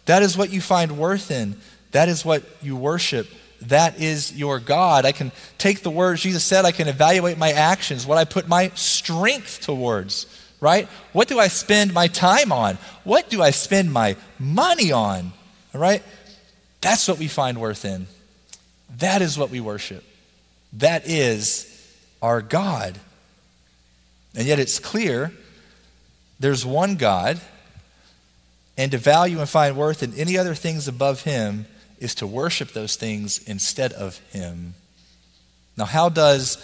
that 0.06 0.22
is 0.22 0.36
what 0.36 0.50
you 0.50 0.60
find 0.60 0.98
worth 0.98 1.30
in. 1.30 1.56
That 1.92 2.08
is 2.08 2.24
what 2.24 2.42
you 2.60 2.76
worship. 2.76 3.28
That 3.62 4.00
is 4.00 4.36
your 4.36 4.60
God. 4.60 5.04
I 5.04 5.12
can 5.12 5.32
take 5.58 5.80
the 5.80 5.90
words 5.90 6.22
Jesus 6.22 6.44
said, 6.44 6.64
I 6.64 6.72
can 6.72 6.88
evaluate 6.88 7.38
my 7.38 7.52
actions, 7.52 8.06
what 8.06 8.18
I 8.18 8.24
put 8.24 8.48
my 8.48 8.70
strength 8.74 9.60
towards, 9.60 10.26
right? 10.60 10.88
What 11.12 11.28
do 11.28 11.38
I 11.38 11.48
spend 11.48 11.92
my 11.92 12.06
time 12.06 12.52
on? 12.52 12.78
What 13.04 13.30
do 13.30 13.42
I 13.42 13.50
spend 13.50 13.92
my 13.92 14.16
money 14.38 14.92
on? 14.92 15.32
All 15.74 15.80
right? 15.80 16.02
That's 16.80 17.08
what 17.08 17.18
we 17.18 17.28
find 17.28 17.60
worth 17.60 17.84
in. 17.84 18.06
That 18.98 19.22
is 19.22 19.36
what 19.36 19.50
we 19.50 19.60
worship. 19.60 20.04
That 20.74 21.06
is 21.06 21.64
our 22.22 22.40
God. 22.40 22.98
And 24.34 24.46
yet 24.46 24.58
it's 24.58 24.78
clear 24.78 25.32
there's 26.40 26.64
one 26.64 26.96
God, 26.96 27.40
and 28.76 28.92
to 28.92 28.98
value 28.98 29.40
and 29.40 29.48
find 29.48 29.76
worth 29.76 30.04
in 30.04 30.14
any 30.14 30.38
other 30.38 30.54
things 30.54 30.86
above 30.86 31.22
Him 31.22 31.66
is 32.00 32.14
to 32.16 32.26
worship 32.26 32.72
those 32.72 32.96
things 32.96 33.38
instead 33.46 33.92
of 33.92 34.18
Him. 34.30 34.74
Now, 35.76 35.84
how 35.84 36.08
does 36.08 36.58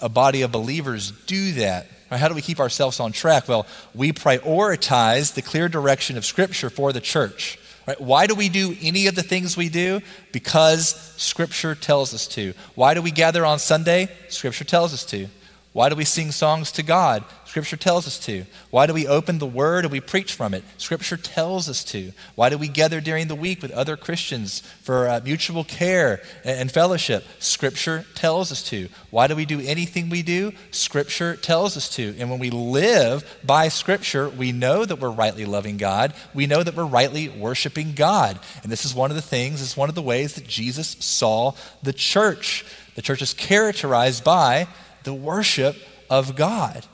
a 0.00 0.08
body 0.08 0.42
of 0.42 0.52
believers 0.52 1.12
do 1.26 1.52
that? 1.52 1.86
How 2.10 2.28
do 2.28 2.34
we 2.34 2.42
keep 2.42 2.60
ourselves 2.60 3.00
on 3.00 3.12
track? 3.12 3.48
Well, 3.48 3.66
we 3.94 4.12
prioritize 4.12 5.34
the 5.34 5.42
clear 5.42 5.68
direction 5.68 6.16
of 6.16 6.24
Scripture 6.24 6.70
for 6.70 6.92
the 6.92 7.00
church. 7.00 7.58
Right? 7.86 8.00
Why 8.00 8.26
do 8.26 8.34
we 8.34 8.48
do 8.48 8.76
any 8.80 9.08
of 9.08 9.14
the 9.14 9.22
things 9.22 9.56
we 9.56 9.68
do? 9.68 10.00
Because 10.32 10.94
Scripture 11.16 11.74
tells 11.74 12.14
us 12.14 12.26
to. 12.28 12.54
Why 12.74 12.94
do 12.94 13.02
we 13.02 13.10
gather 13.10 13.44
on 13.44 13.58
Sunday? 13.58 14.08
Scripture 14.28 14.64
tells 14.64 14.94
us 14.94 15.04
to. 15.06 15.28
Why 15.74 15.88
do 15.88 15.96
we 15.96 16.04
sing 16.04 16.30
songs 16.30 16.70
to 16.70 16.84
God? 16.84 17.24
Scripture 17.46 17.76
tells 17.76 18.06
us 18.06 18.16
to. 18.20 18.46
Why 18.70 18.86
do 18.86 18.94
we 18.94 19.08
open 19.08 19.40
the 19.40 19.46
Word 19.46 19.84
and 19.84 19.90
we 19.90 19.98
preach 19.98 20.32
from 20.32 20.54
it? 20.54 20.62
Scripture 20.78 21.16
tells 21.16 21.68
us 21.68 21.82
to. 21.86 22.12
Why 22.36 22.48
do 22.48 22.56
we 22.56 22.68
gather 22.68 23.00
during 23.00 23.26
the 23.26 23.34
week 23.34 23.60
with 23.60 23.72
other 23.72 23.96
Christians 23.96 24.60
for 24.82 25.08
uh, 25.08 25.20
mutual 25.24 25.64
care 25.64 26.22
and, 26.44 26.60
and 26.60 26.70
fellowship? 26.70 27.24
Scripture 27.40 28.04
tells 28.14 28.52
us 28.52 28.62
to. 28.68 28.88
Why 29.10 29.26
do 29.26 29.34
we 29.34 29.44
do 29.44 29.60
anything 29.60 30.10
we 30.10 30.22
do? 30.22 30.52
Scripture 30.70 31.34
tells 31.34 31.76
us 31.76 31.88
to. 31.96 32.14
And 32.20 32.30
when 32.30 32.38
we 32.38 32.50
live 32.50 33.24
by 33.42 33.66
Scripture, 33.66 34.28
we 34.28 34.52
know 34.52 34.84
that 34.84 35.00
we're 35.00 35.10
rightly 35.10 35.44
loving 35.44 35.76
God. 35.76 36.14
We 36.34 36.46
know 36.46 36.62
that 36.62 36.76
we're 36.76 36.84
rightly 36.84 37.28
worshiping 37.28 37.94
God. 37.94 38.38
And 38.62 38.70
this 38.70 38.84
is 38.84 38.94
one 38.94 39.10
of 39.10 39.16
the 39.16 39.22
things, 39.22 39.60
it's 39.60 39.76
one 39.76 39.88
of 39.88 39.96
the 39.96 40.02
ways 40.02 40.36
that 40.36 40.46
Jesus 40.46 40.96
saw 41.00 41.54
the 41.82 41.92
church. 41.92 42.64
The 42.94 43.02
church 43.02 43.22
is 43.22 43.34
characterized 43.34 44.22
by 44.22 44.68
the 45.04 45.14
worship 45.14 45.76
of 46.10 46.36
God. 46.36 46.84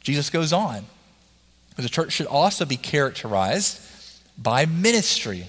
Jesus 0.00 0.30
goes 0.30 0.52
on. 0.52 0.84
The 1.76 1.88
church 1.88 2.12
should 2.12 2.26
also 2.26 2.64
be 2.64 2.76
characterized 2.76 3.80
by 4.38 4.66
ministry. 4.66 5.48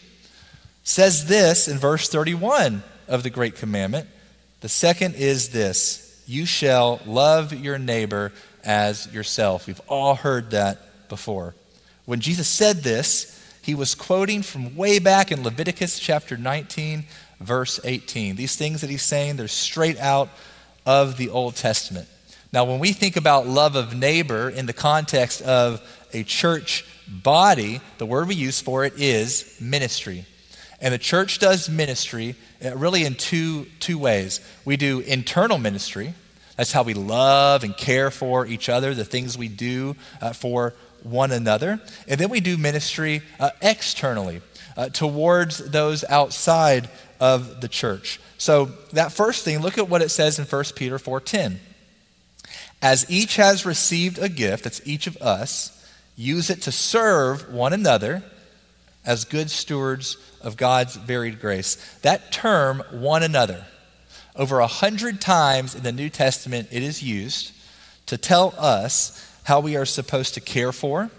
Says 0.84 1.28
this 1.28 1.68
in 1.68 1.78
verse 1.78 2.10
31 2.10 2.84
of 3.08 3.24
the 3.24 3.30
Great 3.30 3.56
Commandment. 3.56 4.08
The 4.62 4.70
second 4.70 5.16
is 5.16 5.50
this 5.50 6.24
you 6.28 6.46
shall 6.46 7.00
love 7.06 7.54
your 7.54 7.78
neighbor 7.78 8.32
as 8.64 9.12
yourself. 9.14 9.68
We've 9.68 9.82
all 9.88 10.16
heard 10.16 10.52
that 10.52 11.08
before. 11.08 11.54
When 12.06 12.20
Jesus 12.20 12.48
said 12.48 12.78
this, 12.78 13.32
he 13.62 13.76
was 13.76 13.96
quoting 13.96 14.42
from 14.42 14.76
way 14.76 15.00
back 15.00 15.32
in 15.32 15.44
Leviticus 15.44 16.00
chapter 16.00 16.38
19, 16.38 17.06
verse 17.40 17.80
18. 17.84 18.36
These 18.36 18.56
things 18.56 18.82
that 18.82 18.90
he's 18.90 19.04
saying, 19.04 19.36
they're 19.36 19.48
straight 19.48 20.00
out 20.00 20.30
of 20.86 21.18
the 21.18 21.30
Old 21.30 21.56
Testament. 21.56 22.08
Now, 22.52 22.66
when 22.66 22.80
we 22.80 22.94
think 22.94 23.18
about 23.18 23.48
love 23.48 23.76
of 23.76 23.96
neighbor 23.96 24.50
in 24.50 24.66
the 24.66 24.74
context 24.74 25.42
of 25.42 25.82
a 26.14 26.24
church 26.24 26.86
body, 27.08 27.82
the 27.98 28.06
word 28.06 28.28
we 28.28 28.36
use 28.36 28.62
for 28.62 28.86
it 28.86 28.94
is 28.98 29.58
ministry. 29.60 30.26
And 30.80 30.94
the 30.94 31.00
church 31.00 31.40
does 31.40 31.70
ministry 31.70 32.36
uh, 32.64 32.76
really 32.76 33.06
in 33.06 33.16
two, 33.16 33.66
two 33.80 33.98
ways. 33.98 34.40
We 34.64 34.78
do 34.78 35.00
internal 35.00 35.58
ministry, 35.58 36.14
that's 36.56 36.72
how 36.72 36.84
we 36.84 36.94
love 36.94 37.64
and 37.64 37.76
care 37.76 38.12
for 38.12 38.46
each 38.46 38.70
other, 38.70 38.94
the 38.94 39.06
things 39.06 39.38
we 39.38 39.50
do 39.50 39.96
uh, 40.22 40.34
for 40.34 40.74
one 41.04 41.32
another. 41.32 41.82
And 42.08 42.20
then 42.20 42.30
we 42.30 42.40
do 42.40 42.58
ministry 42.58 43.22
uh, 43.40 43.50
externally 43.62 44.42
uh, 44.78 44.90
towards 44.90 45.58
those 45.58 46.04
outside 46.06 46.90
of 47.20 47.62
the 47.62 47.68
church. 47.68 48.20
So 48.38 48.66
that 48.94 49.12
first 49.12 49.44
thing, 49.46 49.60
look 49.60 49.78
at 49.78 49.90
what 49.90 50.02
it 50.02 50.10
says 50.10 50.40
in 50.40 50.46
1 50.46 50.76
Peter 50.76 50.98
4:10. 51.00 51.60
As 52.82 53.10
each 53.10 53.38
has 53.38 53.66
received 53.66 54.18
a 54.20 54.30
gift, 54.30 54.64
that's 54.64 54.82
each 54.86 55.08
of 55.08 55.18
us, 55.18 55.72
use 56.16 56.50
it 56.50 56.62
to 56.64 56.72
serve 56.72 57.52
one 57.52 57.74
another 57.74 58.24
as 59.06 59.24
good 59.24 59.50
stewards 59.50 60.18
of 60.42 60.58
God's 60.58 60.96
varied 60.96 61.40
grace. 61.40 61.76
That 62.02 62.32
term, 62.32 62.84
one 62.92 63.24
another, 63.24 63.66
over 64.36 64.60
a 64.60 64.68
hundred 64.68 65.22
times 65.22 65.76
in 65.76 65.84
the 65.84 65.92
New 65.92 66.10
Testament, 66.10 66.68
it 66.72 66.84
is 66.84 67.02
used 67.02 67.54
to 68.08 68.18
tell 68.18 68.54
us 68.58 69.22
how 69.44 69.60
we 69.60 69.76
are 69.76 69.86
supposed 69.86 70.34
to 70.34 70.42
care 70.42 70.72
for 70.72 71.10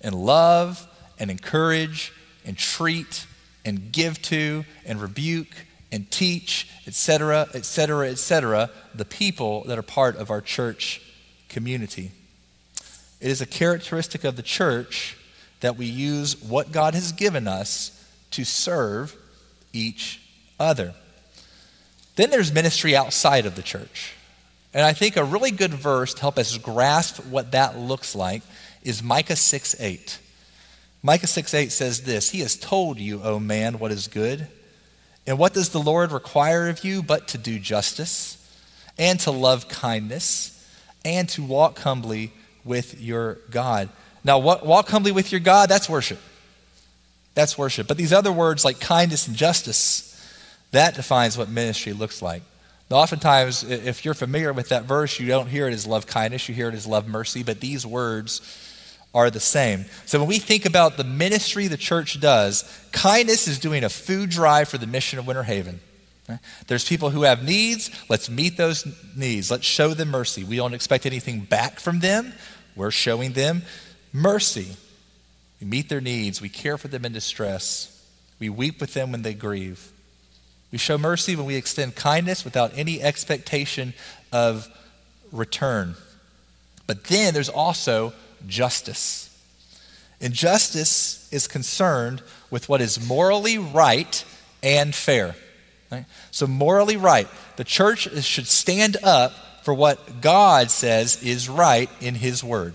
and 0.00 0.14
love 0.14 0.86
and 1.18 1.30
encourage 1.30 2.12
and 2.44 2.58
treat 2.58 3.26
and 3.64 3.90
give 3.90 4.20
to 4.22 4.64
and 4.84 5.00
rebuke 5.00 5.54
and 5.94 6.10
teach, 6.10 6.68
etc., 6.88 7.46
etc., 7.54 8.10
etc., 8.10 8.68
the 8.92 9.04
people 9.04 9.62
that 9.62 9.78
are 9.78 9.82
part 9.82 10.16
of 10.16 10.28
our 10.28 10.40
church 10.40 11.00
community. 11.48 12.10
It 13.20 13.30
is 13.30 13.40
a 13.40 13.46
characteristic 13.46 14.24
of 14.24 14.34
the 14.34 14.42
church 14.42 15.16
that 15.60 15.76
we 15.76 15.86
use 15.86 16.42
what 16.42 16.72
God 16.72 16.94
has 16.94 17.12
given 17.12 17.46
us 17.46 18.04
to 18.32 18.44
serve 18.44 19.14
each 19.72 20.20
other. 20.58 20.94
Then 22.16 22.30
there's 22.30 22.52
ministry 22.52 22.96
outside 22.96 23.46
of 23.46 23.54
the 23.54 23.62
church. 23.62 24.14
And 24.74 24.84
I 24.84 24.94
think 24.94 25.16
a 25.16 25.22
really 25.22 25.52
good 25.52 25.74
verse 25.74 26.12
to 26.14 26.20
help 26.22 26.38
us 26.38 26.58
grasp 26.58 27.24
what 27.26 27.52
that 27.52 27.78
looks 27.78 28.16
like 28.16 28.42
is 28.82 29.00
Micah 29.00 29.36
6 29.36 29.76
8. 29.78 30.18
Micah 31.04 31.28
6 31.28 31.54
8 31.54 31.70
says 31.70 32.02
this 32.02 32.30
He 32.30 32.40
has 32.40 32.56
told 32.56 32.98
you, 32.98 33.22
O 33.22 33.38
man, 33.38 33.78
what 33.78 33.92
is 33.92 34.08
good. 34.08 34.48
And 35.26 35.38
what 35.38 35.54
does 35.54 35.70
the 35.70 35.80
Lord 35.80 36.12
require 36.12 36.68
of 36.68 36.84
you 36.84 37.02
but 37.02 37.28
to 37.28 37.38
do 37.38 37.58
justice 37.58 38.38
and 38.98 39.18
to 39.20 39.30
love 39.30 39.68
kindness 39.68 40.50
and 41.04 41.28
to 41.30 41.42
walk 41.42 41.78
humbly 41.78 42.32
with 42.64 43.00
your 43.00 43.38
God? 43.50 43.88
Now, 44.22 44.38
what, 44.38 44.64
walk 44.64 44.88
humbly 44.88 45.12
with 45.12 45.32
your 45.32 45.40
God, 45.40 45.68
that's 45.68 45.88
worship. 45.88 46.18
That's 47.34 47.58
worship. 47.58 47.88
But 47.88 47.96
these 47.96 48.12
other 48.12 48.32
words 48.32 48.64
like 48.64 48.80
kindness 48.80 49.26
and 49.26 49.36
justice, 49.36 50.10
that 50.72 50.94
defines 50.94 51.36
what 51.36 51.48
ministry 51.48 51.92
looks 51.92 52.22
like. 52.22 52.42
Now, 52.90 52.98
oftentimes, 52.98 53.64
if 53.64 54.04
you're 54.04 54.14
familiar 54.14 54.52
with 54.52 54.68
that 54.68 54.84
verse, 54.84 55.18
you 55.18 55.26
don't 55.26 55.48
hear 55.48 55.66
it 55.68 55.72
as 55.72 55.86
love 55.86 56.06
kindness, 56.06 56.48
you 56.48 56.54
hear 56.54 56.68
it 56.68 56.74
as 56.74 56.86
love 56.86 57.08
mercy, 57.08 57.42
but 57.42 57.60
these 57.60 57.86
words 57.86 58.40
are 59.14 59.30
the 59.30 59.40
same. 59.40 59.86
So 60.06 60.18
when 60.18 60.28
we 60.28 60.38
think 60.38 60.66
about 60.66 60.96
the 60.96 61.04
ministry 61.04 61.68
the 61.68 61.76
church 61.76 62.20
does, 62.20 62.64
kindness 62.92 63.46
is 63.46 63.58
doing 63.58 63.84
a 63.84 63.88
food 63.88 64.30
drive 64.30 64.68
for 64.68 64.76
the 64.76 64.86
mission 64.86 65.18
of 65.18 65.26
Winter 65.26 65.44
Haven. 65.44 65.80
There's 66.66 66.88
people 66.88 67.10
who 67.10 67.22
have 67.22 67.44
needs. 67.44 67.90
Let's 68.08 68.30
meet 68.30 68.56
those 68.56 68.86
needs. 69.14 69.50
Let's 69.50 69.66
show 69.66 69.94
them 69.94 70.10
mercy. 70.10 70.42
We 70.42 70.56
don't 70.56 70.74
expect 70.74 71.06
anything 71.06 71.40
back 71.40 71.78
from 71.78 72.00
them. 72.00 72.32
We're 72.74 72.90
showing 72.90 73.34
them 73.34 73.62
mercy. 74.12 74.76
We 75.60 75.66
meet 75.66 75.88
their 75.88 76.00
needs. 76.00 76.40
We 76.40 76.48
care 76.48 76.78
for 76.78 76.88
them 76.88 77.04
in 77.04 77.12
distress. 77.12 77.90
We 78.38 78.48
weep 78.48 78.80
with 78.80 78.94
them 78.94 79.12
when 79.12 79.22
they 79.22 79.34
grieve. 79.34 79.92
We 80.72 80.78
show 80.78 80.98
mercy 80.98 81.36
when 81.36 81.46
we 81.46 81.56
extend 81.56 81.94
kindness 81.94 82.44
without 82.44 82.72
any 82.76 83.00
expectation 83.00 83.94
of 84.32 84.66
return. 85.30 85.94
But 86.86 87.04
then 87.04 87.32
there's 87.34 87.48
also 87.48 88.12
justice. 88.46 89.30
And 90.20 90.32
justice 90.32 91.28
is 91.32 91.46
concerned 91.46 92.22
with 92.50 92.68
what 92.68 92.80
is 92.80 93.06
morally 93.06 93.58
right 93.58 94.24
and 94.62 94.94
fair. 94.94 95.34
Right? 95.90 96.06
So, 96.30 96.46
morally 96.46 96.96
right. 96.96 97.28
The 97.56 97.64
church 97.64 98.08
should 98.24 98.46
stand 98.46 98.96
up 99.02 99.32
for 99.64 99.74
what 99.74 100.20
God 100.20 100.70
says 100.70 101.22
is 101.22 101.48
right 101.48 101.90
in 102.00 102.14
His 102.14 102.42
Word. 102.42 102.74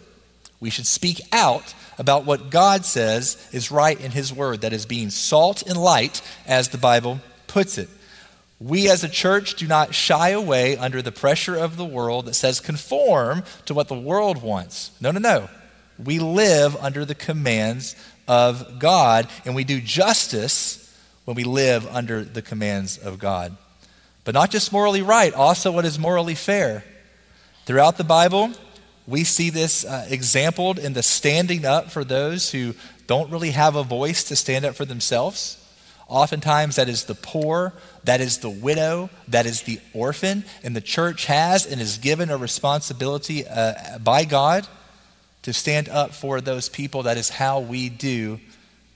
We 0.59 0.69
should 0.69 0.87
speak 0.87 1.21
out 1.31 1.73
about 1.97 2.25
what 2.25 2.49
God 2.49 2.85
says 2.85 3.37
is 3.51 3.71
right 3.71 3.99
in 3.99 4.11
His 4.11 4.33
Word, 4.33 4.61
that 4.61 4.73
is 4.73 4.85
being 4.85 5.09
salt 5.09 5.63
and 5.67 5.77
light, 5.77 6.21
as 6.45 6.69
the 6.69 6.77
Bible 6.77 7.19
puts 7.47 7.77
it. 7.77 7.89
We 8.59 8.89
as 8.89 9.03
a 9.03 9.09
church 9.09 9.55
do 9.55 9.67
not 9.67 9.95
shy 9.95 10.29
away 10.29 10.77
under 10.77 11.01
the 11.01 11.11
pressure 11.11 11.55
of 11.55 11.77
the 11.77 11.85
world 11.85 12.25
that 12.25 12.33
says 12.33 12.59
conform 12.59 13.43
to 13.65 13.73
what 13.73 13.87
the 13.87 13.99
world 13.99 14.41
wants. 14.41 14.91
No, 14.99 15.11
no, 15.11 15.19
no. 15.19 15.49
We 16.03 16.19
live 16.19 16.77
under 16.77 17.03
the 17.03 17.15
commands 17.15 17.95
of 18.27 18.79
God, 18.79 19.27
and 19.43 19.53
we 19.53 19.63
do 19.65 19.81
justice 19.81 20.95
when 21.25 21.35
we 21.35 21.43
live 21.43 21.85
under 21.87 22.23
the 22.23 22.41
commands 22.41 22.97
of 22.97 23.19
God. 23.19 23.57
But 24.23 24.33
not 24.33 24.49
just 24.49 24.71
morally 24.71 25.01
right, 25.01 25.33
also 25.33 25.71
what 25.71 25.85
is 25.85 25.99
morally 25.99 26.35
fair. 26.35 26.83
Throughout 27.65 27.97
the 27.97 28.03
Bible, 28.03 28.51
we 29.07 29.23
see 29.23 29.49
this 29.49 29.83
uh, 29.83 30.07
exampled 30.09 30.79
in 30.79 30.93
the 30.93 31.03
standing 31.03 31.65
up 31.65 31.91
for 31.91 32.03
those 32.03 32.51
who 32.51 32.75
don't 33.07 33.31
really 33.31 33.51
have 33.51 33.75
a 33.75 33.83
voice 33.83 34.23
to 34.25 34.35
stand 34.35 34.65
up 34.65 34.75
for 34.75 34.85
themselves. 34.85 35.57
Oftentimes, 36.07 36.77
that 36.77 36.89
is 36.89 37.05
the 37.05 37.15
poor, 37.15 37.73
that 38.03 38.21
is 38.21 38.39
the 38.39 38.49
widow, 38.49 39.09
that 39.27 39.45
is 39.45 39.63
the 39.63 39.79
orphan. 39.93 40.43
And 40.63 40.75
the 40.75 40.81
church 40.81 41.25
has 41.25 41.65
and 41.65 41.81
is 41.81 41.97
given 41.97 42.29
a 42.29 42.37
responsibility 42.37 43.45
uh, 43.47 43.97
by 43.99 44.25
God 44.25 44.67
to 45.43 45.53
stand 45.53 45.89
up 45.89 46.13
for 46.13 46.41
those 46.41 46.69
people. 46.69 47.03
That 47.03 47.17
is 47.17 47.29
how 47.29 47.59
we 47.59 47.89
do 47.89 48.39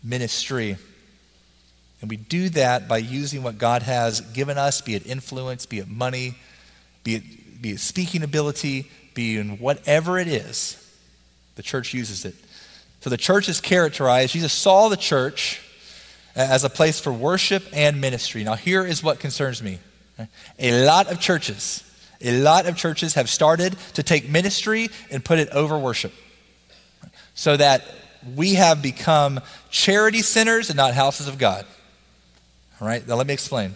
ministry. 0.04 0.78
And 2.02 2.10
we 2.10 2.18
do 2.18 2.50
that 2.50 2.88
by 2.88 2.98
using 2.98 3.44
what 3.44 3.58
God 3.58 3.84
has 3.84 4.20
given 4.20 4.58
us, 4.58 4.82
be 4.82 4.96
it 4.96 5.08
influence, 5.08 5.66
be 5.66 5.80
it 5.80 5.88
money, 5.88 6.36
be 7.04 7.16
it, 7.16 7.62
be 7.62 7.72
it 7.72 7.80
speaking 7.80 8.24
ability, 8.24 8.92
be 9.14 9.38
it 9.38 9.60
whatever 9.60 10.20
it 10.20 10.28
is. 10.28 10.80
The 11.56 11.64
church 11.64 11.94
uses 11.94 12.26
it. 12.26 12.36
So 13.02 13.10
the 13.10 13.18
church 13.18 13.48
is 13.50 13.62
characterized, 13.62 14.34
Jesus 14.34 14.54
saw 14.54 14.90
the 14.90 14.98
church 14.98 15.62
as 16.36 16.64
a 16.64 16.70
place 16.70 17.00
for 17.00 17.14
worship 17.14 17.64
and 17.74 18.02
ministry. 18.02 18.44
Now, 18.44 18.56
here 18.56 18.86
is 18.86 19.04
what 19.04 19.20
concerns 19.20 19.62
me. 19.62 19.80
A 20.60 20.86
lot 20.86 21.08
of 21.08 21.20
churches, 21.20 21.84
a 22.22 22.42
lot 22.42 22.66
of 22.66 22.76
churches 22.76 23.14
have 23.16 23.30
started 23.30 23.76
to 23.94 24.04
take 24.04 24.30
ministry 24.30 24.90
and 25.12 25.24
put 25.24 25.40
it 25.40 25.50
over 25.50 25.78
worship. 25.78 26.14
So 27.36 27.58
that 27.58 27.84
we 28.36 28.56
have 28.56 28.82
become 28.82 29.40
charity 29.70 30.22
centers 30.22 30.70
and 30.70 30.78
not 30.78 30.94
houses 30.94 31.28
of 31.28 31.38
God. 31.38 31.66
All 32.80 32.88
right, 32.88 33.06
now 33.08 33.16
let 33.16 33.28
me 33.28 33.34
explain. 33.34 33.76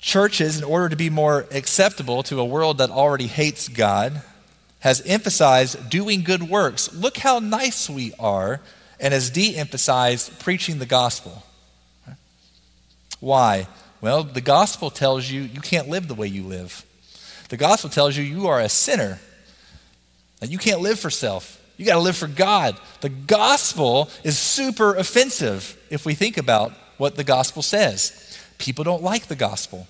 Churches, 0.00 0.58
in 0.58 0.64
order 0.64 0.88
to 0.90 0.96
be 0.96 1.08
more 1.08 1.46
acceptable 1.50 2.22
to 2.24 2.40
a 2.40 2.44
world 2.44 2.78
that 2.78 2.90
already 2.90 3.26
hates 3.26 3.68
God, 3.68 4.22
has 4.80 5.00
emphasized 5.06 5.88
doing 5.88 6.22
good 6.22 6.42
works. 6.42 6.92
Look 6.92 7.16
how 7.16 7.38
nice 7.38 7.88
we 7.88 8.12
are 8.18 8.60
and 9.00 9.14
has 9.14 9.30
de 9.30 9.56
emphasized 9.56 10.38
preaching 10.40 10.78
the 10.78 10.86
gospel. 10.86 11.42
Why? 13.20 13.66
Well, 14.02 14.22
the 14.22 14.42
gospel 14.42 14.90
tells 14.90 15.30
you 15.30 15.40
you 15.40 15.62
can't 15.62 15.88
live 15.88 16.08
the 16.08 16.14
way 16.14 16.26
you 16.26 16.42
live. 16.42 16.84
The 17.48 17.56
gospel 17.56 17.88
tells 17.88 18.16
you 18.18 18.24
you 18.24 18.46
are 18.48 18.60
a 18.60 18.68
sinner 18.68 19.18
and 20.42 20.50
you 20.50 20.58
can't 20.58 20.82
live 20.82 21.00
for 21.00 21.08
self. 21.08 21.58
You 21.76 21.84
got 21.84 21.94
to 21.94 22.00
live 22.00 22.16
for 22.16 22.28
God. 22.28 22.78
The 23.00 23.08
gospel 23.08 24.08
is 24.22 24.38
super 24.38 24.94
offensive 24.94 25.76
if 25.90 26.06
we 26.06 26.14
think 26.14 26.36
about 26.36 26.72
what 26.98 27.16
the 27.16 27.24
gospel 27.24 27.62
says. 27.62 28.38
People 28.58 28.84
don't 28.84 29.02
like 29.02 29.26
the 29.26 29.34
gospel, 29.34 29.86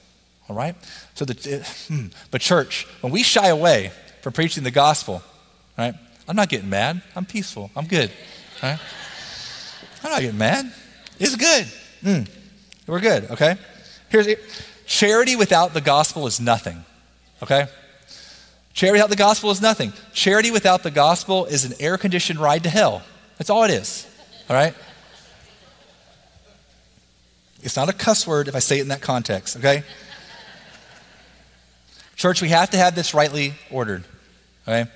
all 0.49 0.57
right? 0.57 0.75
So, 1.15 1.25
the, 1.25 1.61
uh, 1.91 2.17
but 2.31 2.41
church, 2.41 2.87
when 3.03 3.13
we 3.13 3.23
shy 3.23 3.49
away 3.49 3.93
from 4.23 4.33
preaching 4.33 4.65
the 4.65 4.71
gospel, 4.71 5.23
right? 5.77 5.95
I'm 6.27 6.37
not 6.37 6.49
getting 6.49 6.71
mad. 6.71 7.03
I'm 7.15 7.27
peaceful. 7.27 7.71
I'm 7.77 7.87
good. 7.87 8.11
Right? 8.63 8.79
I'm 10.03 10.11
not 10.11 10.21
getting 10.21 10.39
mad. 10.39 10.73
It's 11.19 11.37
good. 11.37 11.67
Mm. 12.03 12.29
We're 12.87 13.01
good, 13.01 13.31
okay? 13.31 13.57
Here's 14.09 14.27
it. 14.27 14.41
Charity 14.87 15.37
without 15.37 15.75
the 15.75 15.81
gospel 15.81 16.27
is 16.27 16.41
nothing, 16.41 16.85
okay? 17.43 17.67
Charity 18.75 18.99
without 18.99 19.11
the 19.11 19.17
gospel 19.17 19.51
is 19.53 19.63
nothing. 19.63 19.93
Charity 20.13 20.51
without 20.51 20.83
the 20.83 20.91
gospel 20.91 21.45
is 21.45 21.65
an 21.65 21.75
air 21.79 21.97
conditioned 21.97 22.41
ride 22.41 22.65
to 22.65 22.69
hell. 22.69 23.03
That's 23.39 23.49
all 23.49 23.63
it 23.63 23.71
is, 23.71 24.07
all 24.51 24.57
right? 24.57 24.75
It's 27.63 27.77
not 27.77 27.89
a 27.89 27.93
cuss 27.93 28.27
word 28.27 28.49
if 28.49 28.55
I 28.55 28.59
say 28.59 28.79
it 28.79 28.83
in 28.83 28.89
that 28.89 29.01
context, 29.01 29.57
okay? 29.57 29.85
Church, 32.17 32.43
we 32.43 32.49
have 32.49 32.71
to 32.71 32.77
have 32.77 32.95
this 32.95 33.15
rightly 33.15 33.55
ordered, 33.71 34.05
okay? 34.67 34.91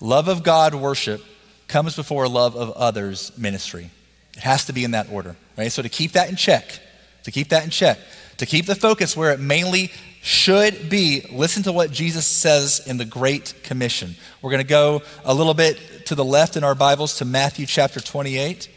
Love 0.00 0.26
of 0.26 0.42
God 0.42 0.74
worship 0.74 1.24
comes 1.68 1.94
before 1.94 2.26
love 2.28 2.56
of 2.56 2.72
others 2.72 3.32
ministry. 3.38 3.90
It 4.36 4.42
has 4.42 4.64
to 4.66 4.72
be 4.72 4.82
in 4.82 4.90
that 4.90 5.10
order, 5.10 5.36
right? 5.56 5.70
So 5.70 5.80
to 5.80 5.88
keep 5.88 6.12
that 6.12 6.28
in 6.28 6.34
check, 6.34 6.80
to 7.22 7.30
keep 7.30 7.50
that 7.50 7.62
in 7.62 7.70
check, 7.70 7.98
to 8.38 8.46
keep 8.46 8.66
the 8.66 8.74
focus 8.74 9.16
where 9.16 9.30
it 9.30 9.38
mainly 9.38 9.92
should 10.22 10.88
be, 10.88 11.26
listen 11.30 11.64
to 11.64 11.72
what 11.72 11.90
Jesus 11.90 12.26
says 12.26 12.80
in 12.86 12.96
the 12.96 13.04
Great 13.04 13.54
Commission. 13.62 14.14
We're 14.40 14.50
going 14.50 14.62
to 14.62 14.68
go 14.68 15.02
a 15.24 15.34
little 15.34 15.52
bit 15.52 16.06
to 16.06 16.14
the 16.14 16.24
left 16.24 16.56
in 16.56 16.64
our 16.64 16.74
Bibles 16.74 17.18
to 17.18 17.24
Matthew 17.24 17.66
chapter 17.66 18.00
28, 18.00 18.70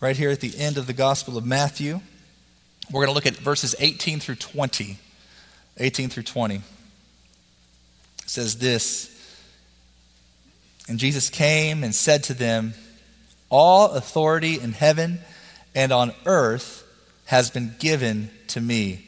right 0.00 0.16
here 0.16 0.30
at 0.30 0.40
the 0.40 0.56
end 0.56 0.78
of 0.78 0.86
the 0.86 0.92
Gospel 0.92 1.36
of 1.36 1.44
Matthew. 1.44 2.00
We're 2.90 3.04
going 3.04 3.08
to 3.08 3.14
look 3.14 3.26
at 3.26 3.36
verses 3.36 3.74
18 3.78 4.20
through 4.20 4.36
20. 4.36 4.98
18 5.78 6.08
through 6.08 6.22
20. 6.22 6.54
It 6.56 6.62
says 8.26 8.56
this 8.58 9.14
and 10.88 10.98
Jesus 10.98 11.30
came 11.30 11.82
and 11.82 11.94
said 11.94 12.24
to 12.24 12.34
them, 12.34 12.74
All 13.48 13.92
authority 13.92 14.60
in 14.60 14.72
heaven 14.72 15.20
and 15.74 15.92
on 15.92 16.12
earth 16.26 16.82
has 17.26 17.50
been 17.50 17.74
given 17.78 18.30
to 18.48 18.60
me. 18.60 19.03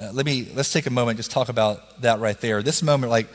Uh, 0.00 0.10
let 0.12 0.24
me 0.24 0.46
let's 0.54 0.72
take 0.72 0.86
a 0.86 0.90
moment 0.90 1.16
just 1.16 1.32
talk 1.32 1.48
about 1.48 2.00
that 2.02 2.20
right 2.20 2.40
there. 2.40 2.62
This 2.62 2.82
moment 2.84 3.10
like 3.10 3.28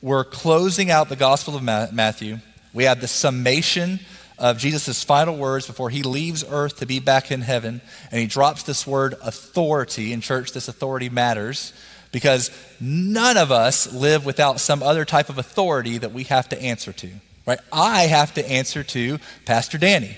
we're 0.00 0.24
closing 0.24 0.88
out 0.90 1.08
the 1.08 1.16
Gospel 1.16 1.56
of 1.56 1.62
Matthew. 1.64 2.38
We 2.72 2.84
have 2.84 3.00
the 3.00 3.08
summation 3.08 3.98
of 4.38 4.58
Jesus' 4.58 5.02
final 5.02 5.36
words 5.36 5.66
before 5.66 5.90
he 5.90 6.02
leaves 6.02 6.44
earth 6.48 6.76
to 6.76 6.86
be 6.86 7.00
back 7.00 7.32
in 7.32 7.40
heaven, 7.40 7.80
and 8.12 8.20
he 8.20 8.26
drops 8.26 8.62
this 8.62 8.86
word 8.86 9.14
authority. 9.22 10.12
In 10.12 10.20
church, 10.20 10.52
this 10.52 10.68
authority 10.68 11.08
matters 11.08 11.72
because 12.12 12.50
none 12.80 13.36
of 13.36 13.50
us 13.50 13.92
live 13.92 14.24
without 14.24 14.60
some 14.60 14.82
other 14.82 15.04
type 15.04 15.28
of 15.28 15.38
authority 15.38 15.98
that 15.98 16.12
we 16.12 16.24
have 16.24 16.48
to 16.50 16.62
answer 16.62 16.92
to, 16.92 17.10
right? 17.46 17.58
I 17.72 18.02
have 18.02 18.34
to 18.34 18.48
answer 18.48 18.84
to 18.84 19.18
Pastor 19.44 19.78
Danny. 19.78 20.16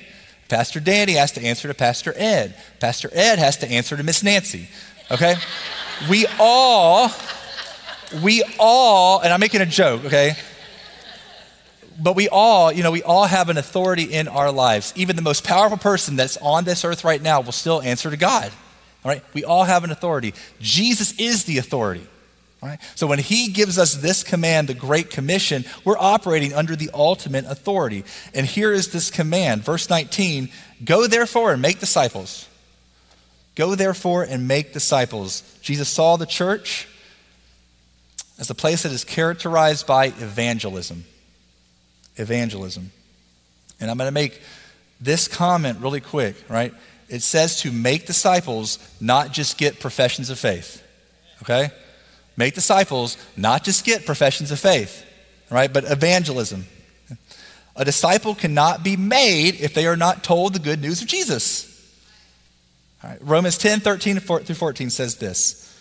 Pastor 0.48 0.80
Danny 0.80 1.12
has 1.12 1.32
to 1.32 1.42
answer 1.42 1.68
to 1.68 1.74
Pastor 1.74 2.12
Ed. 2.16 2.54
Pastor 2.80 3.10
Ed 3.12 3.38
has 3.38 3.58
to 3.58 3.70
answer 3.70 3.96
to 3.96 4.02
Miss 4.02 4.22
Nancy. 4.22 4.68
Okay? 5.10 5.34
we 6.08 6.26
all, 6.38 7.10
we 8.22 8.44
all, 8.58 9.20
and 9.20 9.32
I'm 9.32 9.40
making 9.40 9.60
a 9.60 9.66
joke, 9.66 10.04
okay? 10.04 10.34
But 12.00 12.14
we 12.14 12.28
all, 12.28 12.70
you 12.70 12.82
know, 12.82 12.92
we 12.92 13.02
all 13.02 13.26
have 13.26 13.48
an 13.48 13.58
authority 13.58 14.04
in 14.04 14.28
our 14.28 14.52
lives. 14.52 14.92
Even 14.94 15.16
the 15.16 15.22
most 15.22 15.44
powerful 15.44 15.78
person 15.78 16.14
that's 16.14 16.36
on 16.36 16.64
this 16.64 16.84
earth 16.84 17.02
right 17.02 17.20
now 17.20 17.40
will 17.40 17.52
still 17.52 17.82
answer 17.82 18.10
to 18.10 18.16
God. 18.16 18.52
All 19.04 19.10
right? 19.10 19.22
We 19.34 19.44
all 19.44 19.64
have 19.64 19.82
an 19.82 19.90
authority. 19.90 20.34
Jesus 20.60 21.18
is 21.18 21.44
the 21.44 21.58
authority. 21.58 22.06
All 22.62 22.68
right? 22.68 22.78
So 22.94 23.08
when 23.08 23.18
he 23.18 23.48
gives 23.48 23.78
us 23.78 23.94
this 23.94 24.22
command, 24.22 24.68
the 24.68 24.74
Great 24.74 25.10
Commission, 25.10 25.64
we're 25.84 25.98
operating 25.98 26.54
under 26.54 26.76
the 26.76 26.90
ultimate 26.94 27.46
authority. 27.46 28.04
And 28.32 28.46
here 28.46 28.72
is 28.72 28.92
this 28.92 29.10
command, 29.10 29.64
verse 29.64 29.90
19 29.90 30.50
Go 30.84 31.08
therefore 31.08 31.52
and 31.52 31.60
make 31.60 31.80
disciples. 31.80 32.48
Go 33.58 33.74
therefore 33.74 34.22
and 34.22 34.48
make 34.48 34.72
disciples. 34.72 35.42
Jesus 35.60 35.90
saw 35.90 36.16
the 36.16 36.24
church 36.24 36.88
as 38.38 38.48
a 38.48 38.54
place 38.54 38.84
that 38.84 38.92
is 38.92 39.04
characterized 39.04 39.86
by 39.86 40.06
evangelism. 40.06 41.04
Evangelism. 42.16 42.90
And 43.80 43.90
I'm 43.90 43.98
going 43.98 44.08
to 44.08 44.12
make 44.12 44.40
this 45.00 45.28
comment 45.28 45.80
really 45.80 46.00
quick, 46.00 46.36
right? 46.48 46.72
it 47.08 47.22
says 47.22 47.60
to 47.62 47.72
make 47.72 48.06
disciples, 48.06 48.78
not 49.00 49.32
just 49.32 49.58
get 49.58 49.80
professions 49.80 50.30
of 50.30 50.38
faith. 50.38 50.82
Okay? 51.42 51.70
Make 52.36 52.54
disciples, 52.54 53.16
not 53.36 53.64
just 53.64 53.84
get 53.84 54.06
professions 54.06 54.50
of 54.50 54.60
faith, 54.60 55.04
right? 55.50 55.72
But 55.72 55.90
evangelism. 55.90 56.66
A 57.76 57.84
disciple 57.84 58.34
cannot 58.34 58.84
be 58.84 58.96
made 58.96 59.60
if 59.60 59.72
they 59.72 59.86
are 59.86 59.96
not 59.96 60.22
told 60.22 60.52
the 60.52 60.58
good 60.58 60.80
news 60.80 61.00
of 61.00 61.08
Jesus. 61.08 61.67
Romans 63.20 63.58
10 63.58 63.80
13 63.80 64.18
through 64.18 64.54
14 64.54 64.90
says 64.90 65.16
this 65.16 65.72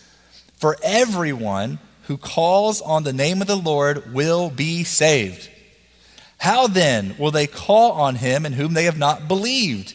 For 0.56 0.76
everyone 0.82 1.78
who 2.04 2.16
calls 2.16 2.80
on 2.80 3.04
the 3.04 3.12
name 3.12 3.40
of 3.40 3.48
the 3.48 3.56
Lord 3.56 4.12
will 4.14 4.50
be 4.50 4.84
saved. 4.84 5.50
How 6.38 6.68
then 6.68 7.16
will 7.18 7.32
they 7.32 7.46
call 7.46 7.92
on 7.92 8.16
him 8.16 8.46
in 8.46 8.52
whom 8.52 8.74
they 8.74 8.84
have 8.84 8.98
not 8.98 9.26
believed? 9.26 9.94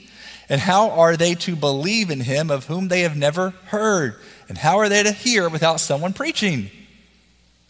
And 0.49 0.59
how 0.59 0.91
are 0.91 1.15
they 1.15 1.35
to 1.35 1.55
believe 1.55 2.09
in 2.09 2.19
him 2.19 2.51
of 2.51 2.65
whom 2.65 2.89
they 2.89 3.01
have 3.01 3.15
never 3.15 3.51
heard? 3.67 4.15
And 4.49 4.57
how 4.57 4.77
are 4.77 4.89
they 4.89 5.01
to 5.03 5.13
hear 5.13 5.47
without 5.47 5.79
someone 5.79 6.11
preaching? 6.11 6.69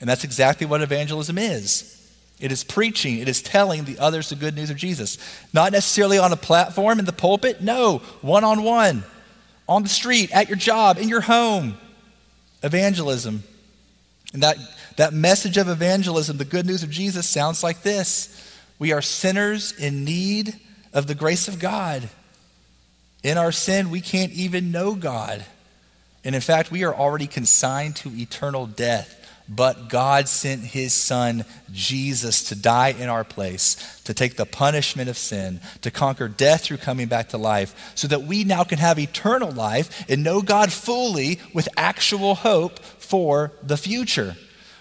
And 0.02 0.10
that's 0.10 0.24
exactly 0.24 0.66
what 0.66 0.82
evangelism 0.82 1.38
is. 1.38 1.90
It 2.40 2.52
is 2.52 2.64
preaching, 2.64 3.20
it 3.20 3.30
is 3.30 3.42
telling 3.42 3.86
the 3.86 4.00
others 4.00 4.30
the 4.30 4.36
good 4.36 4.56
news 4.56 4.70
of 4.70 4.76
Jesus. 4.76 5.18
Not 5.54 5.72
necessarily 5.72 6.18
on 6.18 6.34
a 6.34 6.36
platform 6.36 7.00
in 7.00 7.06
the 7.06 7.14
pulpit, 7.14 7.62
no, 7.62 8.00
one 8.22 8.44
on 8.44 8.64
one, 8.64 9.04
on 9.68 9.84
the 9.84 9.90
street, 9.90 10.32
at 10.32 10.48
your 10.50 10.58
job, 10.58 10.98
in 10.98 11.10
your 11.10 11.22
home. 11.22 11.78
Evangelism. 12.62 13.44
And 14.34 14.44
that, 14.44 14.58
that 14.98 15.14
message 15.14 15.58
of 15.58 15.68
evangelism, 15.68 16.38
the 16.38 16.46
good 16.46 16.66
news 16.66 16.84
of 16.84 16.90
Jesus, 16.90 17.28
sounds 17.28 17.64
like 17.64 17.82
this 17.84 18.58
We 18.80 18.92
are 18.92 19.02
sinners 19.02 19.72
in 19.72 20.04
need 20.04 20.60
of 20.94 21.08
the 21.08 21.16
grace 21.16 21.48
of 21.48 21.60
God. 21.60 22.10
In 23.24 23.38
our 23.38 23.52
sin, 23.52 23.90
we 23.90 24.02
can't 24.02 24.34
even 24.34 24.72
know 24.72 24.96
God. 24.96 25.46
And 26.26 26.36
in 26.36 26.42
fact, 26.42 26.72
we 26.72 26.84
are 26.84 26.94
already 26.94 27.28
consigned 27.28 27.96
to 27.98 28.10
eternal 28.10 28.66
death 28.66 29.23
but 29.50 29.90
God 29.90 30.28
sent 30.30 30.62
his 30.62 30.94
son 30.94 31.46
Jesus 31.72 32.44
to 32.46 32.56
die 32.56 32.90
in 32.90 33.10
our 33.10 33.24
place, 33.24 34.02
to 34.06 34.14
take 34.14 34.38
the 34.38 34.46
punishment 34.46 35.10
of 35.10 35.18
sin, 35.18 35.60
to 35.82 35.92
conquer 35.92 36.28
death 36.28 36.64
through 36.64 36.78
coming 36.78 37.08
back 37.08 37.30
to 37.30 37.38
life, 37.38 37.92
so 37.96 38.08
that 38.08 38.24
we 38.24 38.44
now 38.44 38.64
can 38.64 38.80
have 38.80 38.98
eternal 38.98 39.52
life 39.52 40.10
and 40.10 40.24
know 40.24 40.42
God 40.42 40.72
fully 40.72 41.40
with 41.54 41.68
actual 41.76 42.36
hope 42.36 42.80
for 42.80 43.52
the 43.62 43.78
future. 43.78 44.36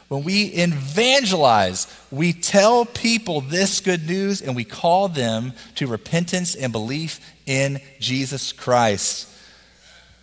When 0.08 0.24
we 0.24 0.44
evangelize, 0.44 1.86
we 2.10 2.34
tell 2.34 2.84
people 2.84 3.40
this 3.40 3.80
good 3.80 4.06
news 4.06 4.42
and 4.42 4.54
we 4.54 4.64
call 4.64 5.08
them 5.08 5.54
to 5.76 5.86
repentance 5.86 6.54
and 6.54 6.70
belief 6.70 7.18
in 7.46 7.80
Jesus 7.98 8.52
Christ. 8.52 9.26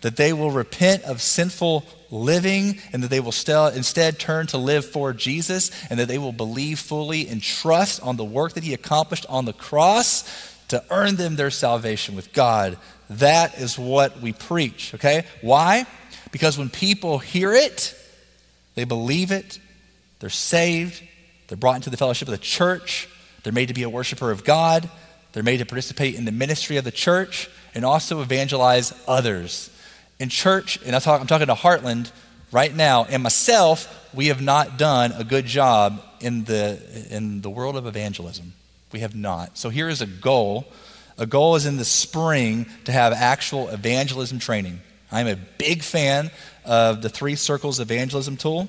That 0.02 0.16
they 0.16 0.32
will 0.32 0.52
repent 0.52 1.02
of 1.02 1.20
sinful 1.20 1.84
living 2.10 2.78
and 2.92 3.02
that 3.02 3.08
they 3.08 3.20
will 3.20 3.32
still, 3.32 3.66
instead 3.66 4.18
turn 4.18 4.46
to 4.48 4.58
live 4.58 4.84
for 4.84 5.12
Jesus 5.12 5.70
and 5.90 5.98
that 6.00 6.08
they 6.08 6.18
will 6.18 6.32
believe 6.32 6.78
fully 6.78 7.28
and 7.28 7.42
trust 7.42 8.02
on 8.02 8.16
the 8.16 8.24
work 8.24 8.54
that 8.54 8.64
He 8.64 8.74
accomplished 8.74 9.26
on 9.28 9.44
the 9.44 9.52
cross 9.52 10.24
to 10.68 10.82
earn 10.90 11.16
them 11.16 11.36
their 11.36 11.50
salvation 11.50 12.16
with 12.16 12.32
God. 12.32 12.78
That 13.10 13.58
is 13.58 13.78
what 13.78 14.20
we 14.20 14.32
preach, 14.32 14.94
okay? 14.94 15.24
Why? 15.40 15.86
Because 16.32 16.56
when 16.56 16.70
people 16.70 17.18
hear 17.18 17.52
it, 17.52 17.94
they 18.76 18.84
believe 18.84 19.32
it, 19.32 19.58
they're 20.20 20.30
saved, 20.30 21.02
they're 21.48 21.56
brought 21.56 21.76
into 21.76 21.90
the 21.90 21.96
fellowship 21.96 22.28
of 22.28 22.32
the 22.32 22.38
church, 22.38 23.08
they're 23.42 23.52
made 23.52 23.68
to 23.68 23.74
be 23.74 23.82
a 23.82 23.90
worshiper 23.90 24.30
of 24.30 24.44
God, 24.44 24.88
they're 25.32 25.42
made 25.42 25.58
to 25.58 25.66
participate 25.66 26.14
in 26.14 26.24
the 26.24 26.32
ministry 26.32 26.76
of 26.76 26.84
the 26.84 26.92
church, 26.92 27.48
and 27.74 27.84
also 27.84 28.20
evangelize 28.20 28.92
others. 29.08 29.69
In 30.20 30.28
church, 30.28 30.78
and 30.84 30.94
I'm, 30.94 31.00
talk, 31.00 31.20
I'm 31.20 31.26
talking 31.26 31.48
to 31.48 31.54
Heartland 31.54 32.12
right 32.52 32.74
now, 32.74 33.06
and 33.06 33.22
myself, 33.22 34.08
we 34.14 34.26
have 34.26 34.42
not 34.42 34.76
done 34.76 35.12
a 35.12 35.24
good 35.24 35.46
job 35.46 36.02
in 36.20 36.44
the, 36.44 36.78
in 37.10 37.40
the 37.40 37.50
world 37.50 37.74
of 37.74 37.86
evangelism. 37.86 38.52
We 38.92 39.00
have 39.00 39.16
not. 39.16 39.56
So 39.56 39.70
here 39.70 39.88
is 39.88 40.02
a 40.02 40.06
goal. 40.06 40.66
A 41.16 41.26
goal 41.26 41.56
is 41.56 41.64
in 41.64 41.78
the 41.78 41.84
spring 41.84 42.66
to 42.84 42.92
have 42.92 43.12
actual 43.12 43.68
evangelism 43.68 44.38
training. 44.38 44.80
I'm 45.10 45.26
a 45.26 45.36
big 45.36 45.82
fan 45.82 46.30
of 46.64 47.02
the 47.02 47.08
three 47.08 47.34
circles 47.34 47.80
evangelism 47.80 48.36
tool. 48.36 48.68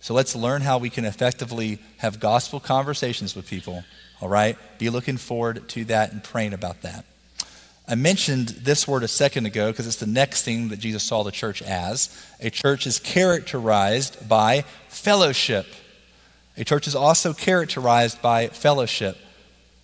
So 0.00 0.12
let's 0.12 0.34
learn 0.36 0.60
how 0.60 0.78
we 0.78 0.90
can 0.90 1.04
effectively 1.04 1.78
have 1.98 2.20
gospel 2.20 2.60
conversations 2.60 3.34
with 3.34 3.48
people. 3.48 3.84
All 4.20 4.28
right? 4.28 4.58
Be 4.78 4.90
looking 4.90 5.18
forward 5.18 5.68
to 5.70 5.84
that 5.86 6.12
and 6.12 6.22
praying 6.22 6.52
about 6.52 6.82
that. 6.82 7.04
I 7.86 7.96
mentioned 7.96 8.48
this 8.48 8.88
word 8.88 9.02
a 9.02 9.08
second 9.08 9.44
ago 9.44 9.70
because 9.70 9.86
it's 9.86 9.96
the 9.96 10.06
next 10.06 10.42
thing 10.42 10.68
that 10.68 10.78
Jesus 10.78 11.02
saw 11.02 11.22
the 11.22 11.30
church 11.30 11.60
as. 11.60 12.08
A 12.40 12.48
church 12.48 12.86
is 12.86 12.98
characterized 12.98 14.26
by 14.26 14.64
fellowship. 14.88 15.66
A 16.56 16.64
church 16.64 16.86
is 16.86 16.94
also 16.94 17.34
characterized 17.34 18.22
by 18.22 18.48
fellowship. 18.48 19.18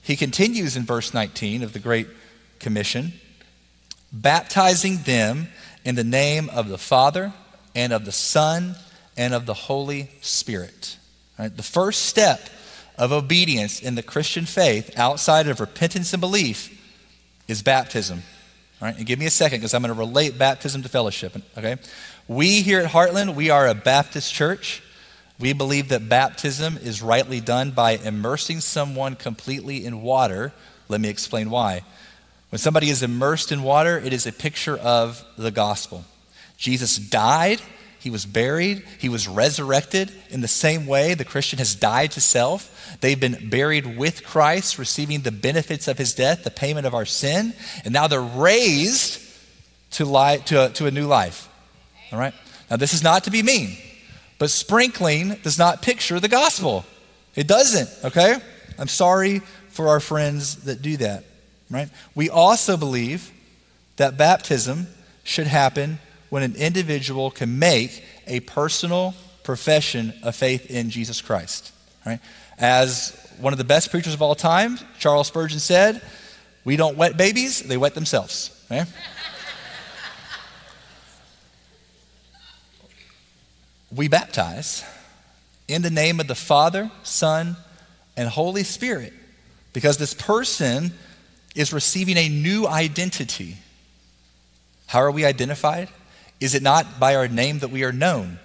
He 0.03 0.17
continues 0.17 0.77
in 0.77 0.85
verse 0.85 1.13
19 1.13 1.63
of 1.63 1.75
the 1.75 1.79
Great 1.79 2.07
Commission, 2.59 3.13
baptizing 4.11 5.03
them 5.03 5.49
in 5.85 5.95
the 5.95 6.05
name 6.05 6.49
of 6.51 6.69
the 6.69 6.79
Father 6.79 7.35
and 7.75 7.93
of 7.93 8.07
the 8.07 8.13
Son 8.13 8.77
and 9.15 9.35
of 9.35 9.45
the 9.45 9.55
Holy 9.55 10.11
Spirit. 10.23 10.97
Right? 11.39 11.55
The 11.55 11.63
first 11.63 12.07
step 12.07 12.49
of 12.97 13.13
obedience 13.13 13.79
in 13.79 13.95
the 13.95 14.03
Christian 14.03 14.47
faith, 14.47 14.99
outside 14.99 15.49
of 15.49 15.61
repentance 15.61 16.15
and 16.15 16.21
belief, 16.21 16.79
is 17.51 17.63
baptism. 17.63 18.23
All 18.81 18.89
right, 18.89 18.97
and 18.97 19.05
give 19.05 19.19
me 19.19 19.27
a 19.27 19.31
second 19.31 19.59
because 19.59 19.75
I'm 19.75 19.83
going 19.83 19.93
to 19.93 19.99
relate 19.99 20.39
baptism 20.39 20.83
to 20.83 20.89
fellowship. 20.89 21.37
Okay, 21.59 21.77
we 22.29 22.63
here 22.63 22.81
at 22.81 22.91
Heartland, 22.91 23.35
we 23.35 23.51
are 23.51 23.67
a 23.67 23.75
Baptist 23.75 24.33
church. 24.33 24.83
We 25.39 25.53
believe 25.53 25.89
that 25.89 26.09
baptism 26.09 26.79
is 26.79 27.03
rightly 27.03 27.41
done 27.41 27.73
by 27.73 27.93
immersing 27.93 28.61
someone 28.61 29.17
completely 29.17 29.85
in 29.85 30.03
water. 30.03 30.53
Let 30.89 31.01
me 31.01 31.09
explain 31.09 31.51
why. 31.51 31.83
When 32.51 32.59
somebody 32.59 32.91
is 32.91 33.03
immersed 33.03 33.53
in 33.53 33.63
water, 33.63 33.99
it 33.99 34.13
is 34.13 34.27
a 34.27 34.33
picture 34.33 34.77
of 34.77 35.25
the 35.37 35.51
gospel. 35.51 36.05
Jesus 36.57 36.97
died 36.97 37.61
he 38.01 38.09
was 38.11 38.25
buried. 38.25 38.83
He 38.99 39.11
was 39.11 39.29
resurrected. 39.29 40.11
In 40.31 40.41
the 40.41 40.49
same 40.49 40.87
way, 40.87 41.13
the 41.13 41.25
Christian 41.25 41.59
has 41.59 41.75
died 41.75 42.13
to 42.13 42.21
self. 42.21 42.97
They've 43.03 43.21
been 43.21 43.51
buried 43.51 43.99
with 43.99 44.25
Christ, 44.25 44.79
receiving 44.79 45.21
the 45.21 45.31
benefits 45.31 45.87
of 45.87 45.99
his 45.99 46.15
death, 46.15 46.43
the 46.43 46.51
payment 46.51 46.87
of 46.87 46.95
our 46.95 47.05
sin. 47.05 47.53
And 47.85 47.93
now 47.93 48.07
they're 48.07 48.23
raised 48.23 49.21
to, 49.93 50.07
li- 50.07 50.39
to, 50.47 50.67
a, 50.67 50.69
to 50.71 50.87
a 50.87 50.91
new 50.91 51.07
life. 51.07 51.49
All 52.11 52.19
right? 52.19 52.33
Now, 52.71 52.77
this 52.77 52.95
is 52.95 53.03
not 53.03 53.25
to 53.25 53.31
be 53.31 53.43
mean, 53.43 53.77
but 54.39 54.49
sprinkling 54.49 55.35
does 55.43 55.59
not 55.59 55.83
picture 55.83 56.19
the 56.19 56.29
gospel. 56.29 56.87
It 57.35 57.47
doesn't, 57.47 57.91
okay? 58.05 58.37
I'm 58.79 58.89
sorry 58.89 59.41
for 59.69 59.89
our 59.89 60.01
friends 60.01 60.65
that 60.65 60.81
do 60.81 60.97
that, 60.97 61.25
right? 61.71 61.91
We 62.15 62.31
also 62.31 62.79
believe 62.79 63.31
that 63.97 64.17
baptism 64.17 64.87
should 65.23 65.47
happen 65.47 65.99
when 66.31 66.43
an 66.43 66.57
individual 66.57 67.31
can 67.31 67.59
make 67.59 68.03
a 68.27 68.41
personal 68.41 69.15
profession 69.43 70.15
of 70.23 70.35
faith 70.35 70.71
in 70.71 70.91
Jesus 70.91 71.21
Christ. 71.21 71.73
Right? 72.07 72.21
As 72.59 73.15
one 73.39 73.53
of 73.53 73.59
the 73.59 73.65
best 73.65 73.91
preachers 73.91 74.15
of 74.15 74.23
all 74.23 74.35
time, 74.35 74.79
Charles 74.99 75.29
Spurgeon 75.29 75.59
said, 75.59 76.01
We 76.65 76.77
don't 76.77 76.97
wet 76.97 77.17
babies, 77.17 77.61
they 77.61 77.77
wet 77.77 77.95
themselves. 77.95 78.57
Right? 78.71 78.87
we 83.95 84.09
baptize 84.09 84.85
in 85.67 85.83
the 85.83 85.91
name 85.91 86.21
of 86.21 86.29
the 86.29 86.35
Father, 86.35 86.91
Son, 87.03 87.57
and 88.17 88.29
Holy 88.29 88.63
Spirit 88.63 89.13
because 89.73 89.99
this 89.99 90.15
person 90.15 90.93
is 91.55 91.73
receiving 91.73 92.17
a 92.17 92.29
new 92.29 92.67
identity. 92.67 93.57
How 94.87 95.01
are 95.01 95.11
we 95.11 95.25
identified? 95.25 95.89
Is 96.41 96.55
it 96.55 96.63
not 96.63 96.99
by 96.99 97.15
our 97.15 97.29
name 97.29 97.59
that 97.59 97.71
we 97.71 97.85
are 97.85 97.93
known? 97.93 98.39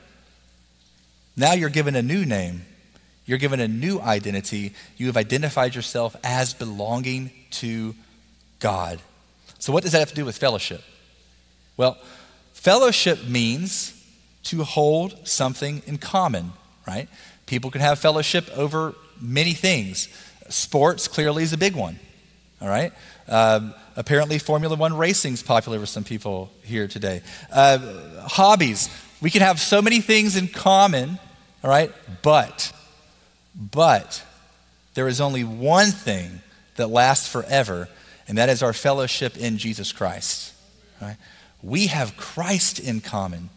Now 1.37 1.53
you're 1.53 1.69
given 1.69 1.95
a 1.95 2.01
new 2.01 2.25
name. 2.25 2.65
You're 3.25 3.37
given 3.37 3.59
a 3.59 3.67
new 3.67 3.99
identity. 3.99 4.73
You 4.97 5.07
have 5.07 5.17
identified 5.17 5.75
yourself 5.75 6.15
as 6.23 6.53
belonging 6.53 7.31
to 7.51 7.95
God. 8.59 8.99
So, 9.59 9.73
what 9.73 9.83
does 9.83 9.93
that 9.93 9.99
have 9.99 10.09
to 10.09 10.15
do 10.15 10.25
with 10.25 10.37
fellowship? 10.37 10.83
Well, 11.75 11.97
fellowship 12.53 13.27
means 13.27 13.93
to 14.43 14.63
hold 14.63 15.27
something 15.27 15.81
in 15.87 15.97
common, 15.97 16.53
right? 16.87 17.09
People 17.47 17.71
can 17.71 17.81
have 17.81 17.97
fellowship 17.99 18.49
over 18.55 18.93
many 19.19 19.53
things. 19.53 20.07
Sports 20.49 21.07
clearly 21.07 21.43
is 21.43 21.51
a 21.51 21.57
big 21.57 21.75
one, 21.75 21.99
all 22.65 22.71
right? 22.71 22.91
Um, 23.27 23.75
apparently, 23.95 24.39
Formula 24.39 24.75
One 24.75 24.97
racing 24.97 25.33
is 25.33 25.43
popular 25.43 25.79
with 25.79 25.89
some 25.89 26.03
people 26.03 26.49
here 26.63 26.87
today. 26.87 27.21
Uh, 27.53 27.77
hobbies. 28.27 28.89
We 29.21 29.29
can 29.29 29.41
have 29.41 29.59
so 29.59 29.83
many 29.83 30.01
things 30.01 30.35
in 30.35 30.47
common, 30.47 31.19
all 31.63 31.69
right? 31.69 31.91
But, 32.23 32.73
but, 33.55 34.23
there 34.95 35.07
is 35.07 35.21
only 35.21 35.43
one 35.43 35.91
thing 35.91 36.41
that 36.75 36.87
lasts 36.87 37.29
forever, 37.29 37.87
and 38.27 38.39
that 38.39 38.49
is 38.49 38.63
our 38.63 38.73
fellowship 38.73 39.37
in 39.37 39.59
Jesus 39.59 39.91
Christ. 39.91 40.53
We 41.61 41.87
have 41.87 42.17
Christ 42.17 42.79
in 42.79 43.01
common. 43.01 43.51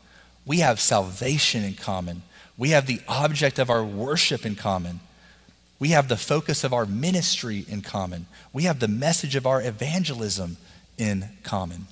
We 0.44 0.58
have 0.58 0.80
salvation 0.80 1.64
in 1.64 1.74
common. 1.74 2.22
We 2.58 2.70
have 2.70 2.86
the 2.86 3.00
object 3.08 3.58
of 3.58 3.70
our 3.70 3.84
worship 3.84 4.44
in 4.44 4.54
common. 4.54 5.00
We 5.78 5.90
have 5.90 6.08
the 6.08 6.16
focus 6.16 6.64
of 6.64 6.72
our 6.72 6.86
ministry 6.86 7.64
in 7.68 7.82
common. 7.82 8.26
We 8.52 8.64
have 8.64 8.80
the 8.80 8.88
message 8.88 9.36
of 9.36 9.46
our 9.46 9.62
evangelism 9.62 10.56
in 10.96 11.28
common. 11.42 11.86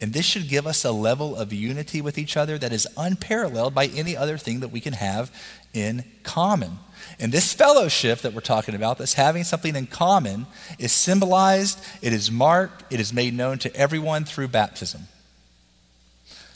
And 0.00 0.12
this 0.12 0.24
should 0.24 0.48
give 0.48 0.66
us 0.66 0.84
a 0.84 0.90
level 0.90 1.36
of 1.36 1.52
unity 1.52 2.00
with 2.00 2.18
each 2.18 2.36
other 2.36 2.58
that 2.58 2.72
is 2.72 2.88
unparalleled 2.96 3.74
by 3.74 3.86
any 3.86 4.16
other 4.16 4.36
thing 4.36 4.60
that 4.60 4.72
we 4.72 4.80
can 4.80 4.94
have 4.94 5.30
in 5.72 6.04
common. 6.24 6.78
And 7.20 7.30
this 7.30 7.52
fellowship 7.52 8.20
that 8.20 8.32
we're 8.32 8.40
talking 8.40 8.74
about, 8.74 8.98
this 8.98 9.14
having 9.14 9.44
something 9.44 9.76
in 9.76 9.86
common, 9.86 10.46
is 10.78 10.90
symbolized, 10.90 11.78
it 12.00 12.12
is 12.12 12.30
marked, 12.30 12.92
it 12.92 12.98
is 12.98 13.12
made 13.12 13.34
known 13.34 13.58
to 13.58 13.76
everyone 13.76 14.24
through 14.24 14.48
baptism. 14.48 15.02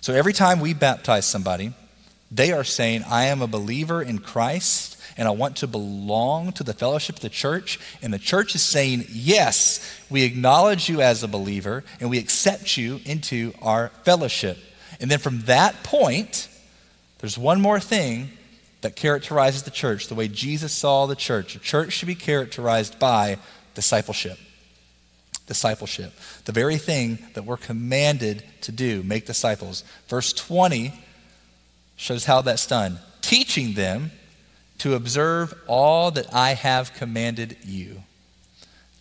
So 0.01 0.12
every 0.12 0.33
time 0.33 0.59
we 0.59 0.73
baptize 0.73 1.27
somebody, 1.27 1.73
they 2.31 2.51
are 2.51 2.64
saying, 2.64 3.05
I 3.09 3.27
am 3.27 3.42
a 3.42 3.47
believer 3.47 4.03
in 4.03 4.19
Christ 4.19 4.95
and 5.16 5.26
I 5.26 5.31
want 5.31 5.57
to 5.57 5.66
belong 5.66 6.52
to 6.52 6.64
the 6.64 6.74
fellowship 6.74 7.16
of 7.16 7.22
the 7.22 7.29
church. 7.29 7.79
And 8.02 8.12
the 8.12 8.18
church 8.18 8.55
is 8.55 8.62
saying, 8.62 9.07
Yes, 9.09 9.81
we 10.11 10.24
acknowledge 10.24 10.88
you 10.88 11.00
as 11.00 11.22
a 11.22 11.29
believer 11.29 11.85
and 12.00 12.11
we 12.11 12.18
accept 12.18 12.76
you 12.76 13.00
into 13.05 13.52
our 13.62 13.88
fellowship. 14.05 14.59
And 15.00 15.11
then 15.11 15.18
from 15.18 15.40
that 15.42 15.83
point, 15.83 16.48
there's 17.18 17.38
one 17.38 17.61
more 17.61 17.81
thing 17.81 18.31
that 18.83 18.94
characterizes 18.94 19.62
the 19.62 19.70
church 19.70 20.09
the 20.09 20.14
way 20.14 20.29
Jesus 20.29 20.72
saw 20.72 21.07
the 21.07 21.16
church. 21.16 21.55
The 21.55 21.61
church 21.61 21.92
should 21.92 22.09
be 22.09 22.14
characterized 22.14 22.98
by 22.98 23.38
discipleship. 23.74 24.38
Discipleship. 25.46 26.12
The 26.44 26.52
very 26.52 26.76
thing 26.76 27.18
that 27.35 27.44
we're 27.44 27.57
commanded 27.57 28.44
to 28.62 28.72
do, 28.72 29.02
make 29.02 29.26
disciples. 29.26 29.83
Verse 30.09 30.33
20 30.33 30.92
shows 31.96 32.26
how 32.26 32.42
that's 32.42 32.66
done 32.66 32.98
teaching 33.22 33.72
them 33.72 34.12
to 34.78 34.94
observe 34.94 35.54
all 35.66 36.10
that 36.12 36.32
I 36.34 36.54
have 36.54 36.94
commanded 36.94 37.56
you. 37.64 38.02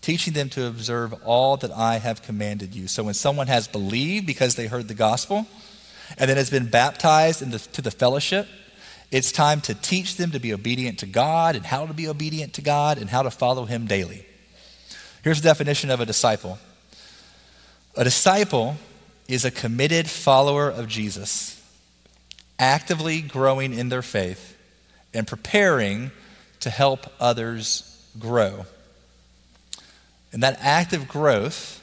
Teaching 0.01 0.33
them 0.33 0.49
to 0.49 0.67
observe 0.67 1.13
all 1.25 1.57
that 1.57 1.71
I 1.71 1.97
have 1.97 2.21
commanded 2.21 2.75
you. 2.75 2.87
So 2.87 3.03
when 3.03 3.13
someone 3.13 3.47
has 3.47 3.67
believed 3.67 4.25
because 4.25 4.55
they 4.55 4.67
heard 4.67 4.87
the 4.87 4.93
gospel 4.93 5.47
and 6.17 6.29
then 6.29 6.37
has 6.37 6.49
been 6.49 6.67
baptized 6.67 7.41
into 7.41 7.81
the 7.81 7.91
fellowship, 7.91 8.47
it's 9.11 9.31
time 9.31 9.61
to 9.61 9.73
teach 9.73 10.17
them 10.17 10.31
to 10.31 10.39
be 10.39 10.53
obedient 10.53 10.99
to 10.99 11.05
God 11.05 11.55
and 11.55 11.65
how 11.65 11.85
to 11.85 11.93
be 11.93 12.07
obedient 12.07 12.53
to 12.53 12.61
God 12.61 12.97
and 12.97 13.09
how 13.09 13.23
to 13.23 13.31
follow 13.31 13.65
Him 13.65 13.87
daily. 13.87 14.25
Here's 15.23 15.41
the 15.41 15.49
definition 15.49 15.89
of 15.89 15.99
a 15.99 16.05
disciple 16.05 16.59
a 17.97 18.03
disciple 18.03 18.75
is 19.27 19.45
a 19.45 19.51
committed 19.51 20.09
follower 20.09 20.69
of 20.69 20.87
Jesus, 20.87 21.61
actively 22.59 23.21
growing 23.21 23.73
in 23.73 23.89
their 23.89 24.01
faith 24.01 24.54
and 25.15 25.27
preparing 25.27 26.11
to 26.59 26.69
help 26.69 27.07
others 27.19 28.05
grow. 28.19 28.65
And 30.31 30.43
that 30.43 30.57
active 30.61 31.07
growth 31.07 31.81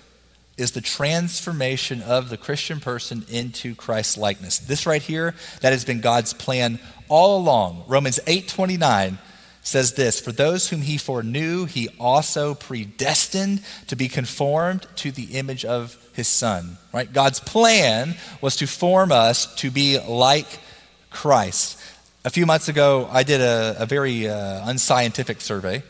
is 0.59 0.73
the 0.73 0.81
transformation 0.81 2.03
of 2.03 2.29
the 2.29 2.37
Christian 2.37 2.79
person 2.81 3.25
into 3.31 3.75
Christ's 3.75 4.19
likeness. 4.19 4.59
This 4.59 4.87
right 4.87 5.03
here, 5.03 5.35
that 5.61 5.73
has 5.73 5.85
been 5.85 6.01
God's 6.01 6.35
plan 6.35 6.79
all 7.09 7.39
along. 7.39 7.85
Romans 7.89 8.21
8:29 8.27 9.19
says 9.63 9.93
this, 9.93 10.21
for 10.21 10.33
those 10.33 10.69
whom 10.69 10.83
he 10.83 10.99
foreknew, 10.99 11.65
he 11.67 11.89
also 12.01 12.53
predestined 12.55 13.63
to 13.87 13.95
be 13.95 14.09
conformed 14.09 14.87
to 14.97 15.13
the 15.13 15.37
image 15.39 15.65
of 15.65 15.97
his 16.13 16.29
son. 16.29 16.79
Right? 16.93 17.11
God's 17.13 17.41
plan 17.41 18.17
was 18.41 18.57
to 18.57 18.67
form 18.67 19.13
us 19.13 19.55
to 19.57 19.71
be 19.71 19.99
like 20.01 20.59
Christ. 21.11 21.79
A 22.25 22.31
few 22.31 22.47
months 22.47 22.69
ago, 22.69 23.09
I 23.11 23.25
did 23.25 23.41
a, 23.41 23.75
a 23.81 23.87
very 23.87 24.29
uh, 24.29 24.71
unscientific 24.71 25.41
survey 25.41 25.83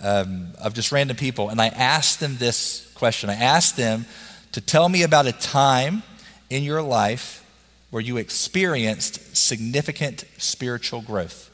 um, 0.00 0.48
of 0.60 0.74
just 0.74 0.92
random 0.92 1.16
people, 1.16 1.48
and 1.48 1.62
I 1.62 1.68
asked 1.68 2.20
them 2.20 2.36
this 2.36 2.92
question. 2.94 3.30
I 3.30 3.36
asked 3.36 3.78
them 3.78 4.04
to 4.52 4.60
tell 4.60 4.86
me 4.90 5.02
about 5.02 5.26
a 5.26 5.32
time 5.32 6.02
in 6.50 6.62
your 6.62 6.82
life 6.82 7.42
where 7.88 8.02
you 8.02 8.18
experienced 8.18 9.34
significant 9.34 10.26
spiritual 10.36 11.00
growth. 11.00 11.48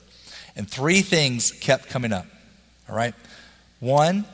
And 0.57 0.68
three 0.68 1.03
things 1.03 1.53
kept 1.53 1.88
coming 1.88 2.12
up. 2.12 2.27
All 2.88 2.97
right? 2.97 3.14
One, 3.79 4.25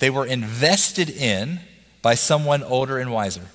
they 0.00 0.10
were 0.10 0.26
invested 0.26 1.08
in 1.08 1.60
by 2.02 2.16
someone 2.16 2.64
older 2.64 2.98
and 2.98 3.12
wiser. 3.12 3.46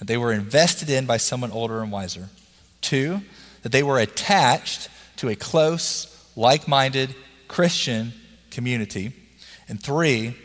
That 0.00 0.08
they 0.08 0.16
were 0.16 0.32
invested 0.32 0.90
in 0.90 1.06
by 1.06 1.18
someone 1.18 1.52
older 1.52 1.82
and 1.82 1.92
wiser. 1.92 2.30
Two, 2.80 3.20
that 3.62 3.70
they 3.70 3.84
were 3.84 4.00
attached 4.00 4.88
to 5.16 5.28
a 5.28 5.36
close, 5.36 6.10
like 6.36 6.68
minded 6.68 7.14
Christian 7.48 8.12
community. 8.50 9.12
And 9.68 9.82
three, 9.82 10.36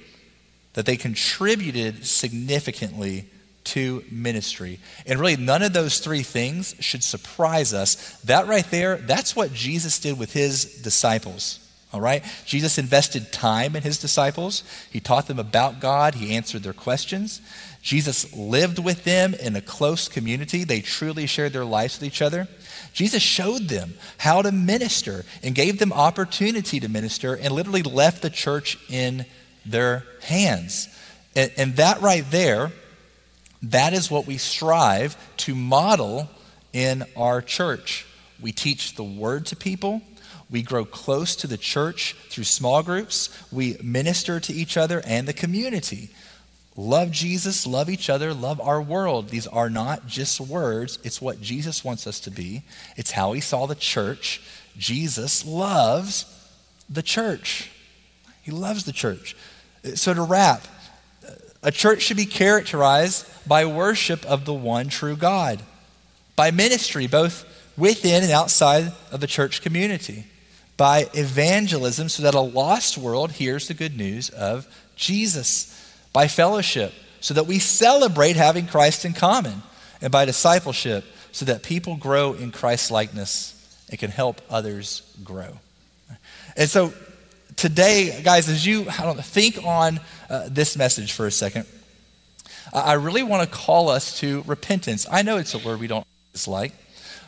that 0.73 0.85
they 0.85 0.97
contributed 0.97 2.05
significantly 2.05 3.25
to 3.65 4.03
ministry. 4.09 4.79
And 5.05 5.19
really, 5.19 5.35
none 5.35 5.61
of 5.61 5.73
those 5.73 5.99
three 5.99 6.23
things 6.23 6.75
should 6.79 7.03
surprise 7.03 7.73
us. 7.73 8.19
That 8.21 8.47
right 8.47 8.65
there, 8.71 8.97
that's 8.97 9.35
what 9.35 9.53
Jesus 9.53 9.99
did 9.99 10.17
with 10.17 10.33
his 10.33 10.81
disciples. 10.81 11.59
All 11.91 12.01
right? 12.01 12.23
Jesus 12.45 12.77
invested 12.77 13.31
time 13.31 13.75
in 13.75 13.83
his 13.83 13.97
disciples. 13.97 14.63
He 14.91 14.99
taught 14.99 15.27
them 15.27 15.39
about 15.39 15.79
God, 15.79 16.15
he 16.15 16.35
answered 16.35 16.63
their 16.63 16.73
questions. 16.73 17.41
Jesus 17.81 18.35
lived 18.35 18.77
with 18.77 19.05
them 19.05 19.33
in 19.33 19.55
a 19.55 19.61
close 19.61 20.07
community. 20.07 20.63
They 20.63 20.81
truly 20.81 21.25
shared 21.25 21.53
their 21.53 21.65
lives 21.65 21.99
with 21.99 22.07
each 22.07 22.21
other. 22.21 22.47
Jesus 22.99 23.23
showed 23.23 23.69
them 23.69 23.93
how 24.17 24.41
to 24.41 24.51
minister 24.51 25.23
and 25.41 25.55
gave 25.55 25.79
them 25.79 25.93
opportunity 25.93 26.81
to 26.81 26.89
minister 26.89 27.33
and 27.33 27.53
literally 27.53 27.81
left 27.81 28.21
the 28.21 28.29
church 28.29 28.77
in 28.89 29.25
their 29.65 30.03
hands. 30.21 30.89
And, 31.33 31.49
and 31.55 31.75
that 31.77 32.01
right 32.01 32.29
there 32.29 32.73
that 33.63 33.93
is 33.93 34.11
what 34.11 34.27
we 34.27 34.35
strive 34.37 35.15
to 35.37 35.55
model 35.55 36.29
in 36.73 37.05
our 37.15 37.41
church. 37.41 38.05
We 38.41 38.51
teach 38.51 38.95
the 38.95 39.03
word 39.03 39.45
to 39.45 39.55
people. 39.55 40.01
We 40.49 40.61
grow 40.61 40.83
close 40.83 41.37
to 41.37 41.47
the 41.47 41.57
church 41.57 42.17
through 42.27 42.43
small 42.43 42.83
groups. 42.83 43.29
We 43.49 43.77
minister 43.81 44.41
to 44.41 44.53
each 44.53 44.75
other 44.75 45.01
and 45.05 45.25
the 45.25 45.31
community. 45.31 46.09
Love 46.79 47.11
Jesus, 47.11 47.67
love 47.67 47.89
each 47.89 48.09
other, 48.09 48.33
love 48.33 48.61
our 48.61 48.81
world. 48.81 49.27
These 49.27 49.47
are 49.47 49.69
not 49.69 50.07
just 50.07 50.39
words, 50.39 50.97
it's 51.03 51.21
what 51.21 51.41
Jesus 51.41 51.83
wants 51.83 52.07
us 52.07 52.21
to 52.21 52.31
be. 52.31 52.63
It's 52.95 53.11
how 53.11 53.33
he 53.33 53.41
saw 53.41 53.65
the 53.65 53.75
church. 53.75 54.41
Jesus 54.77 55.45
loves 55.45 56.23
the 56.89 57.03
church. 57.03 57.69
He 58.43 58.51
loves 58.51 58.85
the 58.85 58.93
church. 58.93 59.35
So, 59.95 60.13
to 60.13 60.21
wrap, 60.21 60.65
a 61.61 61.69
church 61.69 62.01
should 62.03 62.15
be 62.15 62.25
characterized 62.25 63.27
by 63.45 63.65
worship 63.65 64.25
of 64.25 64.45
the 64.45 64.53
one 64.53 64.87
true 64.87 65.17
God, 65.17 65.61
by 66.37 66.49
ministry, 66.49 67.07
both 67.07 67.43
within 67.75 68.23
and 68.23 68.31
outside 68.31 68.93
of 69.11 69.19
the 69.19 69.27
church 69.27 69.61
community, 69.61 70.27
by 70.77 71.09
evangelism, 71.13 72.07
so 72.07 72.23
that 72.23 72.35
a 72.35 72.39
lost 72.39 72.97
world 72.97 73.33
hears 73.33 73.67
the 73.67 73.73
good 73.73 73.97
news 73.97 74.29
of 74.29 74.65
Jesus, 74.95 75.75
by 76.13 76.27
fellowship, 76.27 76.93
so 77.19 77.33
that 77.33 77.45
we 77.45 77.59
celebrate 77.59 78.35
having 78.35 78.67
Christ 78.67 79.05
in 79.05 79.13
common, 79.13 79.61
and 80.01 80.11
by 80.11 80.25
discipleship, 80.25 81.03
so 81.31 81.45
that 81.45 81.63
people 81.63 81.95
grow 81.95 82.33
in 82.33 82.51
Christ's 82.51 82.91
likeness 82.91 83.55
and 83.89 83.99
can 83.99 84.11
help 84.11 84.41
others 84.49 85.01
grow. 85.23 85.59
And 86.55 86.69
so 86.69 86.93
today, 87.55 88.21
guys, 88.23 88.49
as 88.49 88.65
you 88.65 88.87
I 88.89 89.03
don't 89.03 89.17
know, 89.17 89.21
think 89.21 89.63
on 89.63 89.99
uh, 90.29 90.47
this 90.49 90.77
message 90.77 91.11
for 91.11 91.27
a 91.27 91.31
second, 91.31 91.65
I 92.73 92.93
really 92.93 93.23
want 93.23 93.49
to 93.49 93.55
call 93.55 93.89
us 93.89 94.19
to 94.19 94.43
repentance. 94.45 95.07
I 95.11 95.21
know 95.21 95.37
it's 95.37 95.53
a 95.53 95.59
word 95.59 95.79
we 95.79 95.87
don't 95.87 96.05
dislike, 96.33 96.73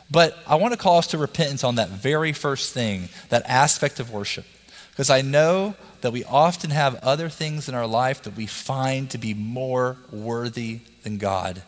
but 0.10 0.38
I 0.48 0.56
want 0.56 0.74
to 0.74 0.78
call 0.78 0.98
us 0.98 1.08
to 1.08 1.18
repentance 1.18 1.64
on 1.64 1.76
that 1.76 1.90
very 1.90 2.34
first 2.34 2.74
thing, 2.74 3.10
that 3.30 3.44
aspect 3.46 4.00
of 4.00 4.12
worship. 4.12 4.46
Because 4.92 5.10
I 5.10 5.22
know 5.22 5.76
that 6.02 6.12
we 6.12 6.24
often 6.24 6.70
have 6.72 6.96
other 6.96 7.30
things 7.30 7.70
in 7.70 7.76
our 7.76 7.88
life 7.88 8.24
that 8.24 8.36
we 8.36 8.46
find 8.46 9.10
to 9.12 9.18
be 9.18 9.34
more 9.34 9.98
worthy 10.12 10.80
than 11.04 11.18
God. 11.18 11.64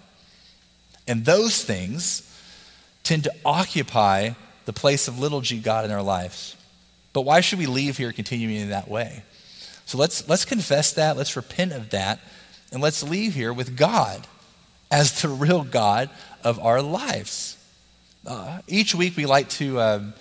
And 1.08 1.26
those 1.26 1.64
things 1.64 2.30
tend 3.04 3.26
to 3.26 3.34
occupy 3.46 4.32
the 4.66 4.74
place 4.74 5.08
of 5.08 5.20
little 5.20 5.42
g 5.42 5.60
God 5.60 5.86
in 5.86 5.92
our 5.92 6.02
lives. 6.02 6.56
But 7.12 7.22
why 7.22 7.42
should 7.42 7.60
we 7.60 7.66
leave 7.66 7.98
here 7.98 8.12
continuing 8.12 8.56
in 8.56 8.70
that 8.70 8.88
way? 8.88 9.24
So 9.86 9.98
let's, 9.98 10.28
let's 10.28 10.46
confess 10.46 10.94
that, 10.94 11.18
let's 11.18 11.36
repent 11.36 11.74
of 11.74 11.90
that, 11.90 12.20
and 12.72 12.82
let's 12.82 13.04
leave 13.04 13.34
here 13.34 13.54
with 13.54 13.78
God 13.78 14.26
as 14.90 15.22
the 15.22 15.30
real 15.30 15.64
God 15.64 16.10
of 16.44 16.60
our 16.60 16.82
lives. 16.82 17.58
Uh, 18.26 18.62
each 18.68 18.96
week 18.96 19.18
we 19.18 19.26
like 19.26 19.50
to 19.50 19.80
um, 19.82 20.14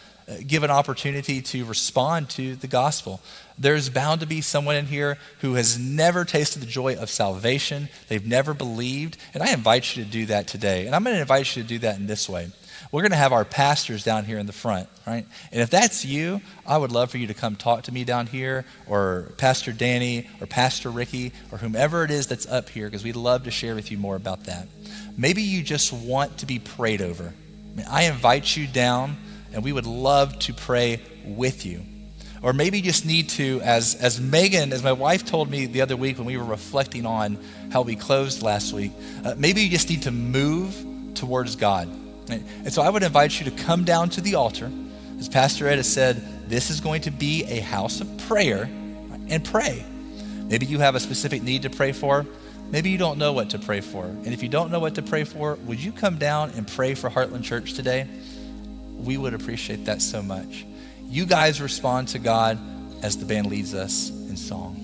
give 0.46 0.64
an 0.64 0.70
opportunity 0.70 1.40
to 1.40 1.64
respond 1.64 2.28
to 2.30 2.56
the 2.56 2.66
gospel. 2.66 3.20
There's 3.62 3.88
bound 3.88 4.20
to 4.20 4.26
be 4.26 4.40
someone 4.40 4.74
in 4.74 4.86
here 4.86 5.18
who 5.40 5.54
has 5.54 5.78
never 5.78 6.24
tasted 6.24 6.60
the 6.60 6.66
joy 6.66 6.96
of 6.96 7.08
salvation, 7.08 7.88
they've 8.08 8.26
never 8.26 8.54
believed, 8.54 9.16
and 9.34 9.42
I 9.42 9.52
invite 9.52 9.96
you 9.96 10.04
to 10.04 10.10
do 10.10 10.26
that 10.26 10.48
today. 10.48 10.86
And 10.86 10.94
I'm 10.94 11.04
going 11.04 11.14
to 11.14 11.20
invite 11.20 11.54
you 11.54 11.62
to 11.62 11.68
do 11.68 11.78
that 11.78 11.96
in 11.96 12.06
this 12.06 12.28
way 12.28 12.50
we're 12.92 13.00
going 13.00 13.12
to 13.12 13.16
have 13.16 13.32
our 13.32 13.44
pastors 13.44 14.04
down 14.04 14.26
here 14.26 14.38
in 14.38 14.44
the 14.44 14.52
front, 14.52 14.86
right? 15.06 15.26
And 15.50 15.62
if 15.62 15.70
that's 15.70 16.04
you, 16.04 16.42
I 16.66 16.76
would 16.76 16.92
love 16.92 17.10
for 17.10 17.16
you 17.16 17.26
to 17.28 17.34
come 17.34 17.56
talk 17.56 17.84
to 17.84 17.92
me 17.92 18.04
down 18.04 18.26
here, 18.26 18.66
or 18.86 19.32
Pastor 19.38 19.72
Danny, 19.72 20.28
or 20.40 20.46
Pastor 20.46 20.90
Ricky, 20.90 21.32
or 21.50 21.58
whomever 21.58 22.04
it 22.04 22.10
is 22.10 22.26
that's 22.26 22.46
up 22.46 22.68
here, 22.68 22.86
because 22.86 23.02
we'd 23.02 23.16
love 23.16 23.44
to 23.44 23.50
share 23.50 23.74
with 23.74 23.90
you 23.90 23.96
more 23.96 24.14
about 24.14 24.44
that. 24.44 24.68
Maybe 25.16 25.42
you 25.42 25.62
just 25.62 25.90
want 25.92 26.38
to 26.38 26.46
be 26.46 26.58
prayed 26.58 27.00
over. 27.00 27.32
I, 27.72 27.76
mean, 27.76 27.86
I 27.88 28.02
invite 28.04 28.56
you 28.56 28.66
down, 28.66 29.16
and 29.54 29.64
we 29.64 29.72
would 29.72 29.86
love 29.86 30.38
to 30.40 30.52
pray 30.52 31.00
with 31.24 31.64
you. 31.64 31.82
Or 32.42 32.52
maybe 32.52 32.78
you 32.78 32.82
just 32.82 33.06
need 33.06 33.28
to, 33.30 33.60
as, 33.62 33.94
as 33.94 34.20
Megan, 34.20 34.72
as 34.72 34.82
my 34.82 34.92
wife 34.92 35.24
told 35.24 35.48
me 35.48 35.66
the 35.66 35.80
other 35.80 35.96
week 35.96 36.18
when 36.18 36.26
we 36.26 36.36
were 36.36 36.44
reflecting 36.44 37.06
on 37.06 37.38
how 37.70 37.82
we 37.82 37.94
closed 37.94 38.42
last 38.42 38.72
week, 38.72 38.90
uh, 39.24 39.34
maybe 39.38 39.62
you 39.62 39.70
just 39.70 39.88
need 39.88 40.02
to 40.02 40.10
move 40.10 40.74
towards 41.14 41.54
God. 41.54 41.88
And 42.28 42.72
so 42.72 42.82
I 42.82 42.90
would 42.90 43.02
invite 43.02 43.38
you 43.38 43.48
to 43.50 43.64
come 43.64 43.84
down 43.84 44.10
to 44.10 44.20
the 44.20 44.34
altar. 44.34 44.70
As 45.18 45.28
Pastor 45.28 45.68
Ed 45.68 45.76
has 45.76 45.92
said, 45.92 46.48
this 46.48 46.70
is 46.70 46.80
going 46.80 47.02
to 47.02 47.10
be 47.12 47.44
a 47.44 47.60
house 47.60 48.00
of 48.00 48.18
prayer 48.26 48.64
and 49.28 49.44
pray. 49.44 49.84
Maybe 50.48 50.66
you 50.66 50.80
have 50.80 50.96
a 50.96 51.00
specific 51.00 51.42
need 51.42 51.62
to 51.62 51.70
pray 51.70 51.92
for. 51.92 52.26
Maybe 52.70 52.90
you 52.90 52.98
don't 52.98 53.18
know 53.18 53.32
what 53.32 53.50
to 53.50 53.58
pray 53.58 53.80
for. 53.80 54.04
And 54.04 54.28
if 54.28 54.42
you 54.42 54.48
don't 54.48 54.70
know 54.70 54.80
what 54.80 54.96
to 54.96 55.02
pray 55.02 55.24
for, 55.24 55.54
would 55.66 55.82
you 55.82 55.92
come 55.92 56.16
down 56.16 56.50
and 56.56 56.66
pray 56.66 56.94
for 56.94 57.08
Heartland 57.08 57.44
Church 57.44 57.74
today? 57.74 58.08
We 58.96 59.16
would 59.16 59.34
appreciate 59.34 59.84
that 59.84 60.02
so 60.02 60.22
much. 60.22 60.64
You 61.12 61.26
guys 61.26 61.60
respond 61.60 62.08
to 62.08 62.18
God 62.18 62.58
as 63.02 63.18
the 63.18 63.26
band 63.26 63.48
leads 63.48 63.74
us 63.74 64.08
in 64.08 64.34
song. 64.34 64.81